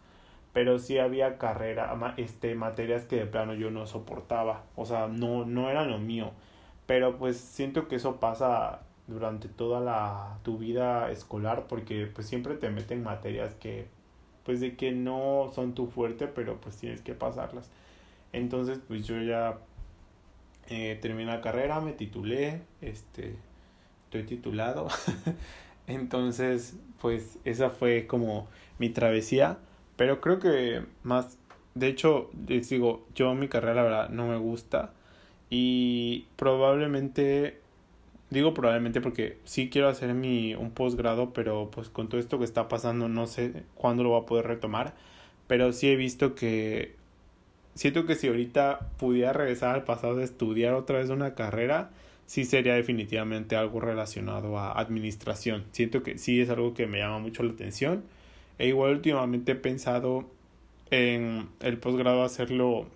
pero 0.54 0.80
sí 0.80 0.98
había 1.00 1.38
carrera, 1.38 1.94
este, 2.18 2.56
materias 2.56 3.06
que 3.06 3.18
de 3.18 3.26
plano 3.26 3.54
yo 3.54 3.72
no 3.72 3.86
soportaba, 3.88 4.64
o 4.76 4.86
sea, 4.86 5.08
no, 5.08 5.46
no 5.46 5.70
era 5.70 5.84
lo 5.86 6.00
mío, 6.00 6.32
pero 6.86 7.18
pues 7.18 7.38
siento 7.38 7.88
que 7.88 7.96
eso 7.98 8.20
pasa 8.20 8.82
durante 9.08 9.48
toda 9.50 9.80
la, 9.80 10.40
tu 10.44 10.58
vida 10.58 11.12
escolar 11.12 11.66
porque 11.68 12.08
pues 12.08 12.28
siempre 12.28 12.56
te 12.56 12.70
meten 12.70 13.04
materias 13.04 13.54
que 13.56 13.88
pues 14.48 14.62
de 14.62 14.78
que 14.78 14.94
no 14.94 15.52
son 15.54 15.76
tu 15.76 15.88
fuerte, 15.88 16.26
pero 16.26 16.62
pues 16.62 16.78
tienes 16.78 17.02
que 17.02 17.14
pasarlas. 17.14 17.70
Entonces, 18.32 18.80
pues 18.88 19.06
yo 19.06 19.22
ya 19.22 19.58
eh, 20.70 20.98
terminé 21.02 21.30
la 21.30 21.42
carrera, 21.42 21.82
me 21.82 21.92
titulé, 21.92 22.62
este, 22.80 23.36
estoy 24.06 24.24
titulado. 24.24 24.88
Entonces, 25.88 26.78
pues 27.02 27.40
esa 27.44 27.72
fue 27.72 28.08
como 28.08 28.48
mi 28.80 28.88
travesía, 28.90 29.58
pero 29.98 30.22
creo 30.22 30.40
que 30.40 30.86
más, 31.04 31.38
de 31.76 31.90
hecho, 31.90 32.30
les 32.48 32.70
digo, 32.70 33.06
yo 33.16 33.34
mi 33.34 33.50
carrera 33.50 33.74
la 33.74 33.84
verdad 33.84 34.10
no 34.12 34.30
me 34.30 34.38
gusta 34.38 34.94
y 35.50 36.28
probablemente 36.38 37.60
Digo 38.30 38.54
probablemente 38.54 39.00
porque 39.00 39.38
sí 39.46 39.70
quiero 39.70 39.88
hacer 39.88 40.14
mi 40.14 40.54
un 40.54 40.72
posgrado, 40.72 41.32
pero 41.32 41.72
pues 41.72 41.90
con 41.90 42.10
todo 42.10 42.20
esto 42.20 42.40
que 42.40 42.46
está 42.46 42.68
pasando 42.68 43.08
no 43.08 43.26
sé 43.26 43.64
cuándo 43.76 44.04
lo 44.04 44.10
voy 44.10 44.22
a 44.22 44.26
poder 44.26 44.48
retomar, 44.48 44.96
pero 45.48 45.72
sí 45.72 45.90
he 45.90 45.96
visto 45.96 46.36
que 46.36 46.96
siento 47.76 48.06
que 48.06 48.16
si 48.16 48.28
ahorita 48.28 48.90
pudiera 48.98 49.32
regresar 49.32 49.76
al 49.76 49.84
pasado 49.86 50.18
de 50.18 50.26
estudiar 50.26 50.74
otra 50.74 51.00
vez 51.00 51.10
una 51.10 51.36
carrera, 51.36 51.92
sí 52.26 52.44
sería 52.44 52.76
definitivamente 52.76 53.56
algo 53.56 53.80
relacionado 53.80 54.60
a 54.60 54.74
administración. 54.74 55.66
Siento 55.72 56.04
que 56.04 56.18
sí 56.18 56.42
es 56.42 56.50
algo 56.50 56.74
que 56.74 56.86
me 56.88 57.00
llama 57.00 57.20
mucho 57.20 57.44
la 57.44 57.54
atención. 57.54 58.04
E 58.60 58.68
igual 58.68 58.92
últimamente 58.92 59.54
he 59.54 59.56
pensado 59.56 60.26
en 60.92 61.48
el 61.62 61.78
posgrado 61.78 62.24
hacerlo 62.24 62.88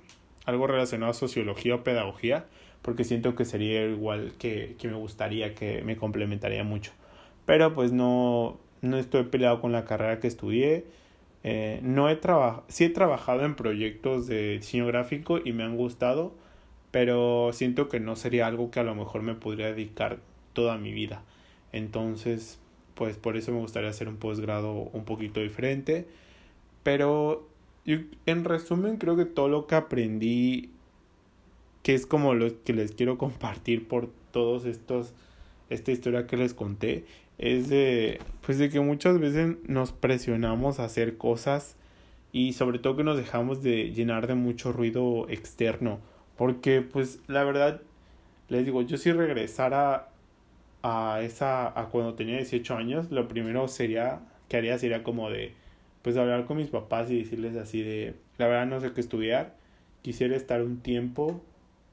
algo 0.45 0.67
relacionado 0.67 1.11
a 1.11 1.13
sociología 1.13 1.75
o 1.75 1.83
pedagogía 1.83 2.45
porque 2.81 3.03
siento 3.03 3.35
que 3.35 3.45
sería 3.45 3.85
igual 3.85 4.33
que, 4.39 4.75
que 4.79 4.87
me 4.87 4.95
gustaría, 4.95 5.55
que 5.55 5.83
me 5.83 5.97
complementaría 5.97 6.63
mucho. 6.63 6.91
pero 7.45 7.73
pues 7.73 7.91
no, 7.93 8.59
no 8.81 8.97
estoy 8.97 9.23
peleado 9.25 9.61
con 9.61 9.71
la 9.71 9.85
carrera 9.85 10.19
que 10.19 10.27
estudié. 10.27 10.85
Eh, 11.43 11.79
no 11.83 12.09
he 12.09 12.15
trabajado, 12.15 12.63
sí 12.67 12.85
he 12.85 12.89
trabajado 12.89 13.45
en 13.45 13.55
proyectos 13.55 14.27
de 14.27 14.59
diseño 14.59 14.85
gráfico 14.87 15.39
y 15.43 15.53
me 15.53 15.63
han 15.63 15.75
gustado, 15.77 16.33
pero 16.91 17.51
siento 17.53 17.89
que 17.89 17.99
no 17.99 18.15
sería 18.15 18.47
algo 18.47 18.71
que 18.71 18.79
a 18.79 18.83
lo 18.83 18.95
mejor 18.95 19.23
me 19.23 19.35
podría 19.35 19.67
dedicar 19.67 20.19
toda 20.53 20.77
mi 20.77 20.93
vida. 20.93 21.23
Entonces, 21.71 22.59
pues 22.95 23.17
por 23.17 23.37
eso 23.37 23.51
me 23.51 23.59
gustaría 23.59 23.89
hacer 23.89 24.07
un 24.07 24.17
posgrado 24.17 24.73
un 24.93 25.05
poquito 25.05 25.39
diferente. 25.39 26.07
Pero 26.83 27.47
en 28.25 28.45
resumen 28.45 28.97
creo 28.97 29.15
que 29.15 29.25
todo 29.25 29.47
lo 29.49 29.67
que 29.67 29.75
aprendí, 29.75 30.71
que 31.83 31.93
es 31.93 32.05
como 32.05 32.33
lo 32.33 32.63
que 32.63 32.73
les 32.73 32.91
quiero 32.93 33.17
compartir 33.17 33.87
por 33.87 34.09
todos 34.31 34.65
estos, 34.65 35.13
esta 35.69 35.91
historia 35.91 36.27
que 36.27 36.37
les 36.37 36.53
conté, 36.53 37.05
es 37.37 37.69
de, 37.69 38.19
pues 38.45 38.57
de 38.59 38.69
que 38.69 38.79
muchas 38.79 39.19
veces 39.19 39.55
nos 39.67 39.91
presionamos 39.91 40.79
a 40.79 40.85
hacer 40.85 41.17
cosas 41.17 41.75
y 42.31 42.53
sobre 42.53 42.79
todo 42.79 42.95
que 42.95 43.03
nos 43.03 43.17
dejamos 43.17 43.63
de 43.63 43.91
llenar 43.91 44.27
de 44.27 44.35
mucho 44.35 44.71
ruido 44.71 45.27
externo. 45.29 45.99
Porque 46.37 46.81
pues 46.81 47.19
la 47.27 47.43
verdad, 47.43 47.81
les 48.49 48.65
digo, 48.65 48.81
yo 48.83 48.97
si 48.97 49.11
regresara 49.11 50.09
a 50.83 51.19
esa, 51.21 51.67
a 51.79 51.89
cuando 51.89 52.13
tenía 52.13 52.37
18 52.37 52.75
años, 52.75 53.11
lo 53.11 53.27
primero 53.27 53.67
sería, 53.67 54.21
que 54.49 54.57
haría 54.57 54.77
sería 54.77 55.03
como 55.03 55.29
de, 55.29 55.53
pues 56.01 56.17
hablar 56.17 56.45
con 56.45 56.57
mis 56.57 56.69
papás 56.69 57.09
y 57.11 57.19
decirles 57.19 57.55
así 57.55 57.81
de, 57.81 58.15
la 58.37 58.47
verdad 58.47 58.67
no 58.67 58.79
sé 58.79 58.93
qué 58.93 59.01
estudiar, 59.01 59.55
quisiera 60.01 60.35
estar 60.35 60.61
un 60.63 60.79
tiempo 60.79 61.41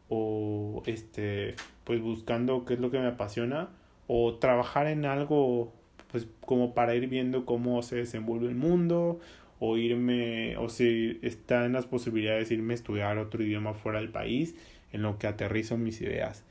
o 0.08 0.82
este, 0.86 1.54
pues 1.84 2.00
buscando 2.00 2.64
qué 2.64 2.74
es 2.74 2.80
lo 2.80 2.90
que 2.90 2.98
me 2.98 3.06
apasiona 3.06 3.68
o 4.06 4.34
trabajar 4.34 4.86
en 4.86 5.04
algo 5.04 5.72
pues 6.10 6.26
como 6.40 6.74
para 6.74 6.94
ir 6.94 7.08
viendo 7.08 7.44
cómo 7.44 7.82
se 7.82 7.96
desenvuelve 7.96 8.48
el 8.48 8.54
mundo 8.54 9.20
o 9.60 9.76
irme 9.76 10.56
o 10.56 10.68
si 10.68 11.18
está 11.22 11.66
en 11.66 11.72
las 11.72 11.86
posibilidades 11.86 12.48
de 12.48 12.56
irme 12.56 12.74
a 12.74 12.76
estudiar 12.76 13.18
otro 13.18 13.42
idioma 13.42 13.74
fuera 13.74 14.00
del 14.00 14.10
país 14.10 14.54
en 14.92 15.02
lo 15.02 15.18
que 15.18 15.26
aterrizo 15.26 15.76
mis 15.76 16.00
ideas. 16.00 16.44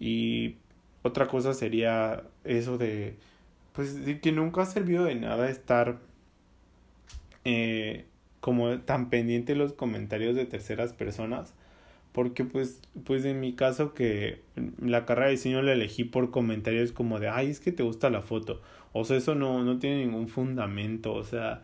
Y 0.00 0.56
otra 1.02 1.28
cosa 1.28 1.54
sería 1.54 2.24
eso 2.44 2.78
de 2.78 3.16
pues 3.72 4.04
de 4.04 4.20
que 4.20 4.32
nunca 4.32 4.62
ha 4.62 4.66
servido 4.66 5.04
de 5.04 5.14
nada 5.14 5.50
estar 5.50 5.98
eh, 7.44 8.06
como 8.40 8.80
tan 8.80 9.10
pendiente 9.10 9.52
de 9.52 9.58
los 9.58 9.72
comentarios 9.74 10.34
de 10.34 10.46
terceras 10.46 10.92
personas 10.92 11.54
porque 12.16 12.44
pues 12.44 12.80
pues 13.04 13.26
en 13.26 13.40
mi 13.40 13.52
caso 13.52 13.92
que 13.92 14.40
la 14.80 15.04
carrera 15.04 15.26
de 15.26 15.32
diseño 15.32 15.60
la 15.60 15.74
elegí 15.74 16.02
por 16.02 16.30
comentarios 16.30 16.90
como 16.90 17.20
de 17.20 17.28
ay 17.28 17.50
es 17.50 17.60
que 17.60 17.72
te 17.72 17.82
gusta 17.82 18.08
la 18.08 18.22
foto 18.22 18.62
o 18.94 19.04
sea 19.04 19.18
eso 19.18 19.34
no 19.34 19.62
no 19.64 19.78
tiene 19.78 20.06
ningún 20.06 20.26
fundamento 20.26 21.12
o 21.12 21.24
sea 21.24 21.62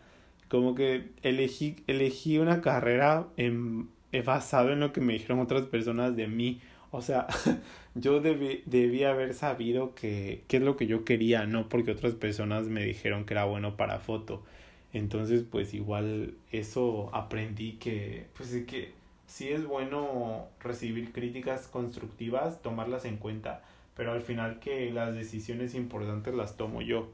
como 0.48 0.74
que 0.74 1.08
elegí 1.22 1.76
elegí 1.86 2.36
una 2.36 2.60
carrera 2.60 3.28
en, 3.38 3.88
basado 4.26 4.72
en 4.72 4.80
lo 4.80 4.92
que 4.92 5.00
me 5.00 5.14
dijeron 5.14 5.40
otras 5.40 5.62
personas 5.62 6.16
de 6.16 6.28
mí 6.28 6.60
o 6.90 7.00
sea, 7.00 7.26
yo 7.94 8.20
debí, 8.20 8.62
debí 8.66 9.04
haber 9.04 9.32
sabido 9.32 9.94
que, 9.94 10.44
qué 10.46 10.58
es 10.58 10.62
lo 10.62 10.76
que 10.76 10.86
yo 10.86 11.06
quería, 11.06 11.46
no 11.46 11.70
porque 11.70 11.92
otras 11.92 12.12
personas 12.12 12.66
me 12.66 12.84
dijeron 12.84 13.24
que 13.24 13.32
era 13.32 13.46
bueno 13.46 13.78
para 13.78 13.98
foto. 13.98 14.42
Entonces, 14.92 15.42
pues 15.50 15.72
igual 15.72 16.34
eso 16.50 17.08
aprendí 17.14 17.78
que, 17.78 18.26
pues 18.36 18.52
es 18.52 18.66
que 18.66 18.92
sí 19.32 19.48
es 19.48 19.64
bueno 19.64 20.46
recibir 20.60 21.10
críticas 21.10 21.66
constructivas, 21.66 22.60
tomarlas 22.60 23.06
en 23.06 23.16
cuenta, 23.16 23.62
pero 23.96 24.12
al 24.12 24.20
final 24.20 24.60
que 24.60 24.90
las 24.92 25.14
decisiones 25.14 25.74
importantes 25.74 26.34
las 26.34 26.58
tomo 26.58 26.82
yo. 26.82 27.08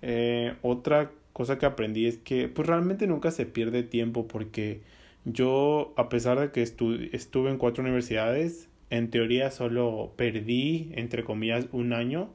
Eh, 0.00 0.54
otra 0.62 1.10
cosa 1.34 1.58
que 1.58 1.66
aprendí 1.66 2.06
es 2.06 2.16
que 2.16 2.48
pues 2.48 2.66
realmente 2.66 3.06
nunca 3.06 3.30
se 3.30 3.44
pierde 3.44 3.82
tiempo 3.82 4.26
porque 4.26 4.80
yo 5.26 5.92
a 5.98 6.08
pesar 6.08 6.40
de 6.40 6.50
que 6.50 6.62
estuve 6.62 7.50
en 7.50 7.58
cuatro 7.58 7.82
universidades 7.82 8.70
en 8.88 9.10
teoría 9.10 9.50
solo 9.50 10.14
perdí, 10.16 10.90
entre 10.94 11.24
comillas, 11.24 11.66
un 11.72 11.92
año, 11.92 12.30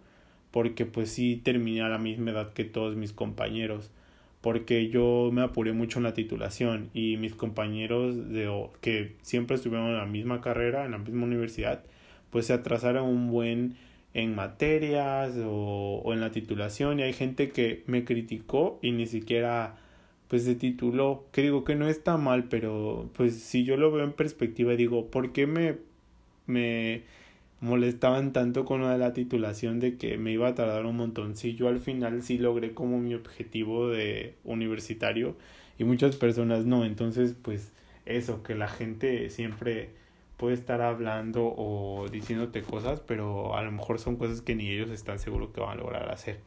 porque 0.51 0.85
pues 0.85 1.09
sí 1.09 1.41
terminé 1.43 1.81
a 1.81 1.89
la 1.89 1.97
misma 1.97 2.29
edad 2.29 2.53
que 2.53 2.63
todos 2.63 2.95
mis 2.95 3.11
compañeros, 3.11 3.89
porque 4.45 4.89
yo 4.89 5.31
me 5.33 5.41
apuré 5.41 5.73
mucho 5.73 5.97
en 5.97 6.03
la 6.03 6.13
titulación 6.13 6.91
y 6.93 7.17
mis 7.17 7.33
compañeros 7.33 8.29
de, 8.29 8.47
que 8.79 9.15
siempre 9.23 9.55
estuvieron 9.55 9.87
en 9.87 9.97
la 9.97 10.05
misma 10.05 10.39
carrera, 10.39 10.85
en 10.85 10.91
la 10.91 10.99
misma 10.99 11.23
universidad, 11.25 11.83
pues 12.29 12.45
se 12.45 12.53
atrasaron 12.53 13.07
un 13.07 13.31
buen 13.31 13.75
en 14.13 14.35
materias 14.35 15.35
o, 15.43 15.99
o 16.05 16.13
en 16.13 16.21
la 16.21 16.29
titulación 16.29 16.99
y 16.99 17.01
hay 17.01 17.13
gente 17.13 17.49
que 17.49 17.81
me 17.87 18.05
criticó 18.05 18.77
y 18.83 18.91
ni 18.91 19.07
siquiera 19.07 19.77
pues 20.27 20.43
se 20.43 20.53
tituló, 20.53 21.25
que 21.31 21.41
digo 21.41 21.63
que 21.63 21.73
no 21.73 21.87
está 21.87 22.17
mal, 22.17 22.43
pero 22.43 23.09
pues 23.17 23.41
si 23.41 23.63
yo 23.63 23.77
lo 23.77 23.91
veo 23.91 24.03
en 24.03 24.13
perspectiva 24.13 24.75
digo, 24.75 25.09
¿por 25.09 25.31
qué 25.31 25.47
me 25.47 25.77
me 26.45 27.01
molestaban 27.65 28.31
tanto 28.31 28.63
con 28.63 28.81
de 28.87 28.97
la 28.97 29.13
titulación 29.13 29.79
de 29.79 29.97
que 29.97 30.17
me 30.17 30.31
iba 30.31 30.47
a 30.47 30.55
tardar 30.55 30.85
un 30.85 30.97
montón. 30.97 31.35
Si 31.35 31.55
yo 31.55 31.67
al 31.67 31.79
final 31.79 32.21
sí 32.21 32.37
logré 32.37 32.73
como 32.73 32.99
mi 32.99 33.15
objetivo 33.15 33.89
de 33.89 34.35
universitario 34.43 35.35
y 35.77 35.83
muchas 35.83 36.15
personas 36.15 36.65
no. 36.65 36.85
Entonces, 36.85 37.35
pues 37.41 37.73
eso, 38.05 38.43
que 38.43 38.55
la 38.55 38.67
gente 38.67 39.29
siempre 39.29 39.89
puede 40.37 40.55
estar 40.55 40.81
hablando 40.81 41.53
o 41.57 42.07
diciéndote 42.11 42.61
cosas, 42.61 42.99
pero 43.01 43.55
a 43.55 43.63
lo 43.63 43.71
mejor 43.71 43.99
son 43.99 44.17
cosas 44.17 44.41
que 44.41 44.55
ni 44.55 44.69
ellos 44.69 44.91
están 44.91 45.19
seguros 45.19 45.49
que 45.51 45.61
van 45.61 45.71
a 45.71 45.81
lograr 45.81 46.11
hacer. 46.11 46.39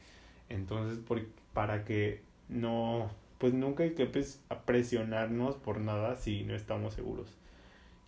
Entonces, 0.49 0.99
por, 0.99 1.25
para 1.53 1.85
que 1.85 2.23
no, 2.49 3.11
pues 3.39 3.55
nunca 3.55 3.83
hay 3.85 3.95
que 3.95 4.11
presionarnos 4.67 5.57
por 5.57 5.81
nada 5.81 6.17
si 6.17 6.45
no 6.45 6.55
estamos 6.55 6.95
seguros. 6.95 7.37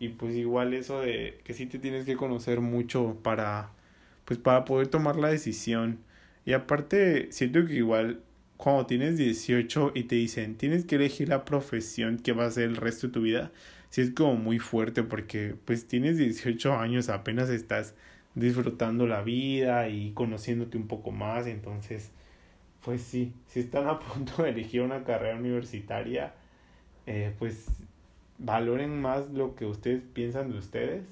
Y 0.01 0.09
pues 0.11 0.35
igual 0.35 0.75
eso 0.75 1.01
de 1.01 1.41
que 1.45 1.55
sí 1.55 1.67
te 1.67 1.79
tienes 1.79 2.07
que 2.07 2.17
conocer 2.17 2.61
mucho 2.61 3.19
para 3.23 3.71
pues 4.25 4.39
para 4.41 4.65
poder 4.65 4.89
tomar 4.89 5.17
la 5.17 5.29
decisión. 5.29 6.01
Y 6.45 6.55
aparte 6.55 7.31
siento 7.33 7.65
que 7.67 7.75
igual 7.75 8.23
cuando 8.57 8.87
tienes 8.87 9.17
18 9.19 9.93
y 9.95 10.05
te 10.05 10.17
dicen 10.17 10.57
tienes 10.57 10.85
que 10.85 10.97
elegir 10.97 11.29
la 11.29 11.45
profesión 11.45 12.19
que 12.19 12.33
va 12.33 12.47
a 12.47 12.51
ser 12.51 12.65
el 12.65 12.77
resto 12.77 13.09
de 13.09 13.13
tu 13.13 13.23
vida, 13.23 13.53
sí 13.91 14.03
es 14.03 14.11
como 14.13 14.37
muy 14.37 14.59
fuerte 14.59 15.03
porque 15.03 15.57
pues 15.65 15.87
tienes 15.87 16.19
18 16.19 16.75
años, 16.77 17.09
apenas 17.09 17.51
estás 17.51 17.95
disfrutando 18.35 19.07
la 19.07 19.23
vida 19.23 19.89
y 19.89 20.13
conociéndote 20.13 20.79
un 20.79 20.89
poco 20.89 21.11
más, 21.13 21.47
entonces 21.47 22.13
pues 22.83 23.03
sí, 23.03 23.33
si 23.47 23.61
están 23.61 23.89
a 23.89 23.99
punto 24.01 24.43
de 24.43 24.51
elegir 24.51 24.83
una 24.83 25.05
carrera 25.05 25.37
universitaria, 25.37 26.35
eh, 27.07 27.35
pues 27.39 27.67
valoren 28.41 29.01
más 29.01 29.31
lo 29.31 29.55
que 29.55 29.67
ustedes 29.67 30.03
piensan 30.13 30.51
de 30.51 30.59
ustedes 30.59 31.05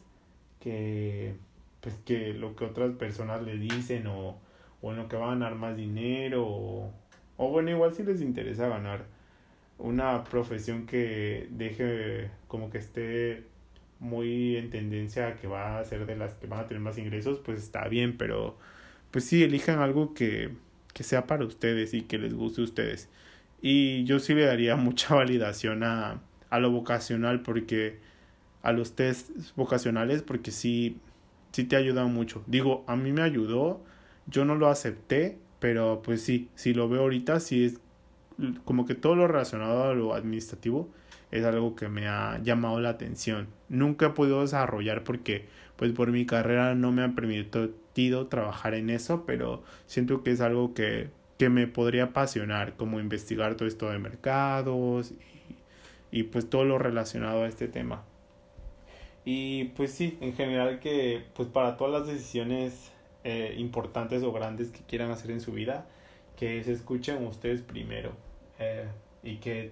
que 0.60 1.34
pues 1.80 1.94
que 2.04 2.34
lo 2.34 2.56
que 2.56 2.64
otras 2.64 2.92
personas 2.96 3.42
le 3.42 3.56
dicen 3.56 4.06
o, 4.08 4.36
o 4.82 4.90
en 4.90 4.98
lo 4.98 5.08
que 5.08 5.16
van 5.16 5.28
a 5.28 5.32
ganar 5.34 5.54
más 5.54 5.76
dinero 5.76 6.44
o, 6.46 6.92
o 7.36 7.50
bueno 7.50 7.70
igual 7.70 7.94
si 7.94 8.02
les 8.02 8.20
interesa 8.20 8.68
ganar 8.68 9.04
una 9.78 10.24
profesión 10.24 10.86
que 10.86 11.48
deje 11.52 12.30
como 12.48 12.70
que 12.70 12.78
esté 12.78 13.44
muy 14.00 14.56
en 14.56 14.70
tendencia 14.70 15.28
a 15.28 15.36
que 15.36 15.46
va 15.46 15.78
a 15.78 15.84
ser 15.84 16.06
de 16.06 16.16
las 16.16 16.34
que 16.34 16.46
van 16.46 16.60
a 16.60 16.66
tener 16.66 16.82
más 16.82 16.98
ingresos 16.98 17.38
pues 17.38 17.58
está 17.58 17.86
bien 17.88 18.16
pero 18.18 18.56
pues 19.10 19.24
sí 19.24 19.42
elijan 19.42 19.78
algo 19.80 20.14
que, 20.14 20.50
que 20.92 21.02
sea 21.02 21.26
para 21.26 21.44
ustedes 21.44 21.94
y 21.94 22.02
que 22.02 22.18
les 22.18 22.34
guste 22.34 22.60
a 22.60 22.64
ustedes. 22.64 23.08
Y 23.60 24.04
yo 24.04 24.18
sí 24.18 24.34
le 24.34 24.44
daría 24.44 24.76
mucha 24.76 25.14
validación 25.14 25.82
a 25.82 26.20
a 26.50 26.58
lo 26.58 26.70
vocacional 26.70 27.42
porque 27.42 27.98
a 28.62 28.72
los 28.72 28.94
test 28.94 29.30
vocacionales 29.56 30.22
porque 30.22 30.50
sí 30.50 30.98
sí 31.52 31.64
te 31.64 31.76
ayudan 31.76 32.12
mucho. 32.12 32.42
Digo, 32.46 32.84
a 32.86 32.96
mí 32.96 33.12
me 33.12 33.22
ayudó, 33.22 33.80
yo 34.26 34.44
no 34.44 34.54
lo 34.54 34.68
acepté, 34.68 35.38
pero 35.58 36.02
pues 36.02 36.22
sí, 36.22 36.48
si 36.54 36.74
lo 36.74 36.88
veo 36.88 37.02
ahorita 37.02 37.40
sí 37.40 37.64
es 37.64 37.80
como 38.64 38.86
que 38.86 38.94
todo 38.94 39.16
lo 39.16 39.26
relacionado 39.26 39.84
a 39.84 39.94
lo 39.94 40.14
administrativo 40.14 40.88
es 41.32 41.44
algo 41.44 41.74
que 41.74 41.88
me 41.88 42.06
ha 42.06 42.40
llamado 42.42 42.80
la 42.80 42.90
atención. 42.90 43.48
Nunca 43.68 44.06
he 44.06 44.10
podido 44.10 44.42
desarrollar 44.42 45.04
porque 45.04 45.46
pues 45.76 45.92
por 45.92 46.10
mi 46.10 46.26
carrera 46.26 46.74
no 46.74 46.92
me 46.92 47.02
ha 47.02 47.14
permitido 47.14 48.26
trabajar 48.28 48.74
en 48.74 48.90
eso, 48.90 49.24
pero 49.26 49.62
siento 49.86 50.22
que 50.22 50.30
es 50.30 50.40
algo 50.40 50.74
que, 50.74 51.10
que 51.38 51.48
me 51.48 51.66
podría 51.66 52.04
apasionar, 52.04 52.76
como 52.76 53.00
investigar 53.00 53.56
todo 53.56 53.68
esto 53.68 53.90
de 53.90 53.98
mercados 53.98 55.12
y 56.10 56.24
pues 56.24 56.48
todo 56.48 56.64
lo 56.64 56.78
relacionado 56.78 57.44
a 57.44 57.48
este 57.48 57.68
tema. 57.68 58.04
Y 59.24 59.64
pues 59.76 59.92
sí, 59.92 60.16
en 60.20 60.34
general 60.34 60.80
que 60.80 61.22
pues 61.34 61.48
para 61.48 61.76
todas 61.76 61.92
las 61.92 62.06
decisiones 62.06 62.92
eh, 63.24 63.54
importantes 63.58 64.22
o 64.22 64.32
grandes 64.32 64.70
que 64.70 64.80
quieran 64.80 65.10
hacer 65.10 65.30
en 65.30 65.40
su 65.40 65.52
vida, 65.52 65.86
que 66.36 66.62
se 66.64 66.72
escuchen 66.72 67.26
ustedes 67.26 67.62
primero 67.62 68.12
eh, 68.58 68.88
y, 69.22 69.36
que, 69.36 69.70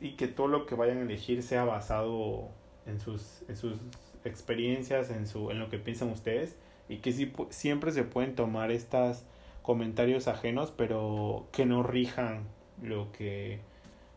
y 0.00 0.10
que 0.12 0.28
todo 0.28 0.48
lo 0.48 0.66
que 0.66 0.74
vayan 0.74 0.98
a 0.98 1.02
elegir 1.02 1.42
sea 1.42 1.64
basado 1.64 2.48
en 2.86 3.00
sus, 3.00 3.42
en 3.48 3.56
sus 3.56 3.78
experiencias, 4.24 5.10
en, 5.10 5.26
su, 5.26 5.50
en 5.50 5.58
lo 5.58 5.68
que 5.68 5.78
piensan 5.78 6.10
ustedes 6.10 6.56
y 6.88 6.98
que 6.98 7.12
sí, 7.12 7.32
siempre 7.50 7.92
se 7.92 8.02
pueden 8.02 8.34
tomar 8.34 8.70
estas 8.70 9.24
comentarios 9.62 10.28
ajenos, 10.28 10.72
pero 10.76 11.48
que 11.52 11.66
no 11.66 11.82
rijan 11.82 12.48
lo 12.82 13.10
que 13.12 13.60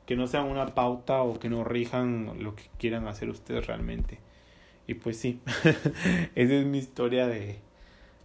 que 0.09 0.15
no 0.15 0.25
sean 0.25 0.45
una 0.45 0.73
pauta 0.73 1.21
o 1.21 1.37
que 1.37 1.49
no 1.49 1.63
rijan 1.63 2.41
lo 2.43 2.55
que 2.55 2.63
quieran 2.79 3.07
hacer 3.07 3.29
ustedes 3.29 3.67
realmente. 3.67 4.17
Y 4.87 4.95
pues 4.95 5.17
sí, 5.17 5.39
esa 6.33 6.53
es 6.55 6.65
mi 6.65 6.79
historia 6.79 7.27
de 7.27 7.59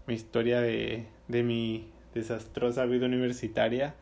mi 0.07 0.15
historia 0.15 0.63
de, 0.63 1.05
de 1.29 1.43
mi 1.43 1.89
desastrosa 2.15 2.87
vida 2.87 3.05
universitaria. 3.05 3.95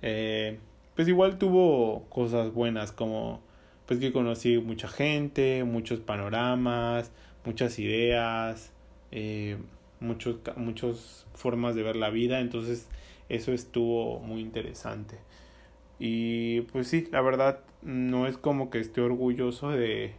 Eh, 0.00 0.58
pues 0.96 1.06
igual 1.06 1.36
tuvo 1.36 2.06
cosas 2.08 2.54
buenas 2.54 2.92
como 2.92 3.42
pues 3.84 4.00
que 4.00 4.10
conocí 4.10 4.56
mucha 4.56 4.88
gente, 4.88 5.64
muchos 5.64 6.00
panoramas, 6.00 7.12
muchas 7.44 7.78
ideas, 7.78 8.72
eh, 9.10 9.58
muchos, 10.00 10.36
muchas 10.56 11.26
formas 11.34 11.74
de 11.74 11.82
ver 11.82 11.96
la 11.96 12.08
vida, 12.08 12.40
entonces 12.40 12.88
eso 13.28 13.52
estuvo 13.52 14.18
muy 14.18 14.40
interesante. 14.40 15.18
Y 15.98 16.62
pues 16.72 16.88
sí, 16.88 17.08
la 17.10 17.20
verdad 17.20 17.60
no 17.82 18.26
es 18.26 18.38
como 18.38 18.70
que 18.70 18.78
esté 18.80 19.00
orgulloso 19.00 19.70
de, 19.70 20.12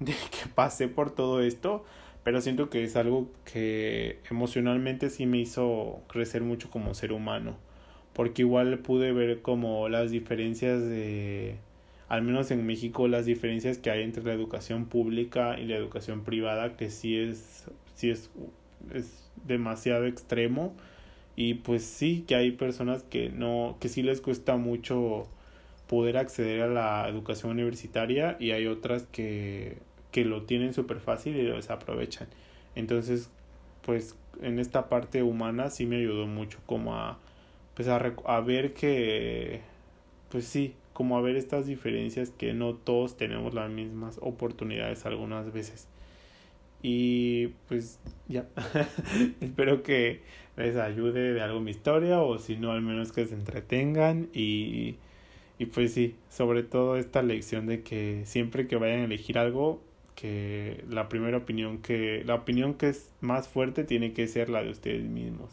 de 0.00 0.12
que 0.30 0.48
pasé 0.54 0.88
por 0.88 1.10
todo 1.10 1.42
esto, 1.42 1.84
pero 2.22 2.40
siento 2.40 2.70
que 2.70 2.84
es 2.84 2.96
algo 2.96 3.28
que 3.44 4.18
emocionalmente 4.30 5.10
sí 5.10 5.26
me 5.26 5.38
hizo 5.38 6.00
crecer 6.08 6.42
mucho 6.42 6.70
como 6.70 6.94
ser 6.94 7.12
humano, 7.12 7.56
porque 8.12 8.42
igual 8.42 8.78
pude 8.78 9.12
ver 9.12 9.42
como 9.42 9.88
las 9.88 10.10
diferencias 10.10 10.82
de, 10.82 11.56
al 12.08 12.22
menos 12.22 12.50
en 12.50 12.64
México, 12.66 13.08
las 13.08 13.26
diferencias 13.26 13.78
que 13.78 13.90
hay 13.90 14.02
entre 14.02 14.24
la 14.24 14.32
educación 14.32 14.86
pública 14.86 15.58
y 15.58 15.66
la 15.66 15.76
educación 15.76 16.22
privada, 16.24 16.76
que 16.76 16.90
sí 16.90 17.16
es, 17.18 17.64
sí 17.94 18.10
es, 18.10 18.30
es 18.92 19.30
demasiado 19.44 20.06
extremo 20.06 20.74
y 21.36 21.54
pues 21.54 21.84
sí 21.84 22.24
que 22.26 22.34
hay 22.36 22.52
personas 22.52 23.02
que 23.04 23.30
no 23.30 23.76
que 23.80 23.88
sí 23.88 24.02
les 24.02 24.20
cuesta 24.20 24.56
mucho 24.56 25.28
poder 25.88 26.16
acceder 26.16 26.62
a 26.62 26.68
la 26.68 27.08
educación 27.08 27.52
universitaria 27.52 28.36
y 28.40 28.52
hay 28.52 28.66
otras 28.66 29.04
que 29.04 29.78
que 30.12 30.24
lo 30.24 30.44
tienen 30.44 30.74
súper 30.74 31.00
fácil 31.00 31.36
y 31.36 31.42
lo 31.42 31.56
desaprovechan. 31.56 32.28
Entonces 32.74 33.30
pues 33.82 34.16
en 34.42 34.58
esta 34.58 34.88
parte 34.88 35.22
humana 35.22 35.70
sí 35.70 35.86
me 35.86 35.96
ayudó 35.96 36.26
mucho 36.26 36.58
como 36.66 36.94
a 36.96 37.18
pues 37.74 37.88
a, 37.88 37.96
a 38.26 38.40
ver 38.40 38.74
que 38.74 39.60
pues 40.30 40.46
sí 40.46 40.74
como 40.92 41.18
a 41.18 41.20
ver 41.20 41.36
estas 41.36 41.66
diferencias 41.66 42.30
que 42.30 42.54
no 42.54 42.74
todos 42.74 43.16
tenemos 43.16 43.54
las 43.54 43.70
mismas 43.70 44.18
oportunidades 44.22 45.04
algunas 45.06 45.52
veces 45.52 45.88
y 46.86 47.46
pues 47.66 47.98
ya, 48.28 48.46
espero 49.40 49.82
que 49.82 50.20
les 50.58 50.76
ayude 50.76 51.32
de 51.32 51.40
algo 51.40 51.58
mi 51.58 51.70
historia 51.70 52.20
o 52.20 52.36
si 52.38 52.58
no 52.58 52.72
al 52.72 52.82
menos 52.82 53.10
que 53.10 53.24
se 53.24 53.32
entretengan 53.32 54.28
y, 54.34 54.96
y 55.58 55.64
pues 55.64 55.94
sí, 55.94 56.14
sobre 56.28 56.62
todo 56.62 56.98
esta 56.98 57.22
lección 57.22 57.66
de 57.66 57.82
que 57.82 58.20
siempre 58.26 58.66
que 58.68 58.76
vayan 58.76 59.00
a 59.00 59.04
elegir 59.04 59.38
algo, 59.38 59.80
que 60.14 60.84
la 60.90 61.08
primera 61.08 61.38
opinión 61.38 61.78
que, 61.78 62.22
la 62.26 62.34
opinión 62.34 62.74
que 62.74 62.90
es 62.90 63.10
más 63.22 63.48
fuerte 63.48 63.84
tiene 63.84 64.12
que 64.12 64.28
ser 64.28 64.50
la 64.50 64.62
de 64.62 64.68
ustedes 64.68 65.04
mismos. 65.04 65.48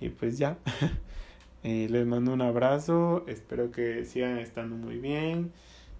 Y 0.00 0.08
pues 0.08 0.36
ya, 0.36 0.58
eh, 1.62 1.86
les 1.88 2.06
mando 2.08 2.32
un 2.32 2.42
abrazo, 2.42 3.24
espero 3.28 3.70
que 3.70 4.04
sigan 4.04 4.38
estando 4.38 4.74
muy 4.74 4.98
bien 4.98 5.52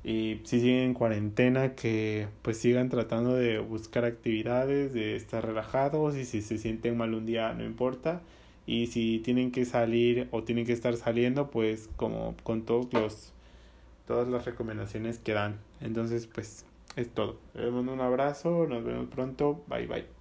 y 0.03 0.41
si 0.45 0.61
siguen 0.61 0.83
en 0.85 0.95
cuarentena 0.95 1.75
que 1.75 2.29
pues 2.43 2.59
sigan 2.59 2.89
tratando 2.89 3.35
de 3.35 3.59
buscar 3.59 4.05
actividades, 4.05 4.95
de 4.95 5.17
estar 5.17 5.45
relajados 5.45 6.17
y 6.17 6.25
si 6.25 6.41
se 6.43 6.59
sienten 6.59 6.97
mal 6.97 7.15
un 7.15 7.27
día 7.27 7.53
no 7.53 7.65
importa 7.65 8.23
y 8.67 8.87
si 8.87 9.19
tienen 9.19 9.53
que 9.53 9.65
salir 9.65 10.29
o 10.31 10.43
tienen 10.43 10.65
que 10.65 10.73
estar 10.73 10.97
saliendo 10.97 11.51
pues 11.51 11.91
como 11.97 12.35
con 12.43 12.63
todos 12.63 12.93
los 12.93 13.33
todas 14.07 14.29
las 14.29 14.45
recomendaciones 14.45 15.19
que 15.19 15.33
dan. 15.33 15.59
Entonces 15.81 16.27
pues 16.27 16.65
es 16.97 17.09
todo. 17.11 17.37
Les 17.55 17.71
mando 17.71 17.93
un 17.93 18.01
abrazo, 18.01 18.67
nos 18.67 18.85
vemos 18.85 19.09
pronto, 19.09 19.63
bye 19.69 19.87
bye. 19.87 20.20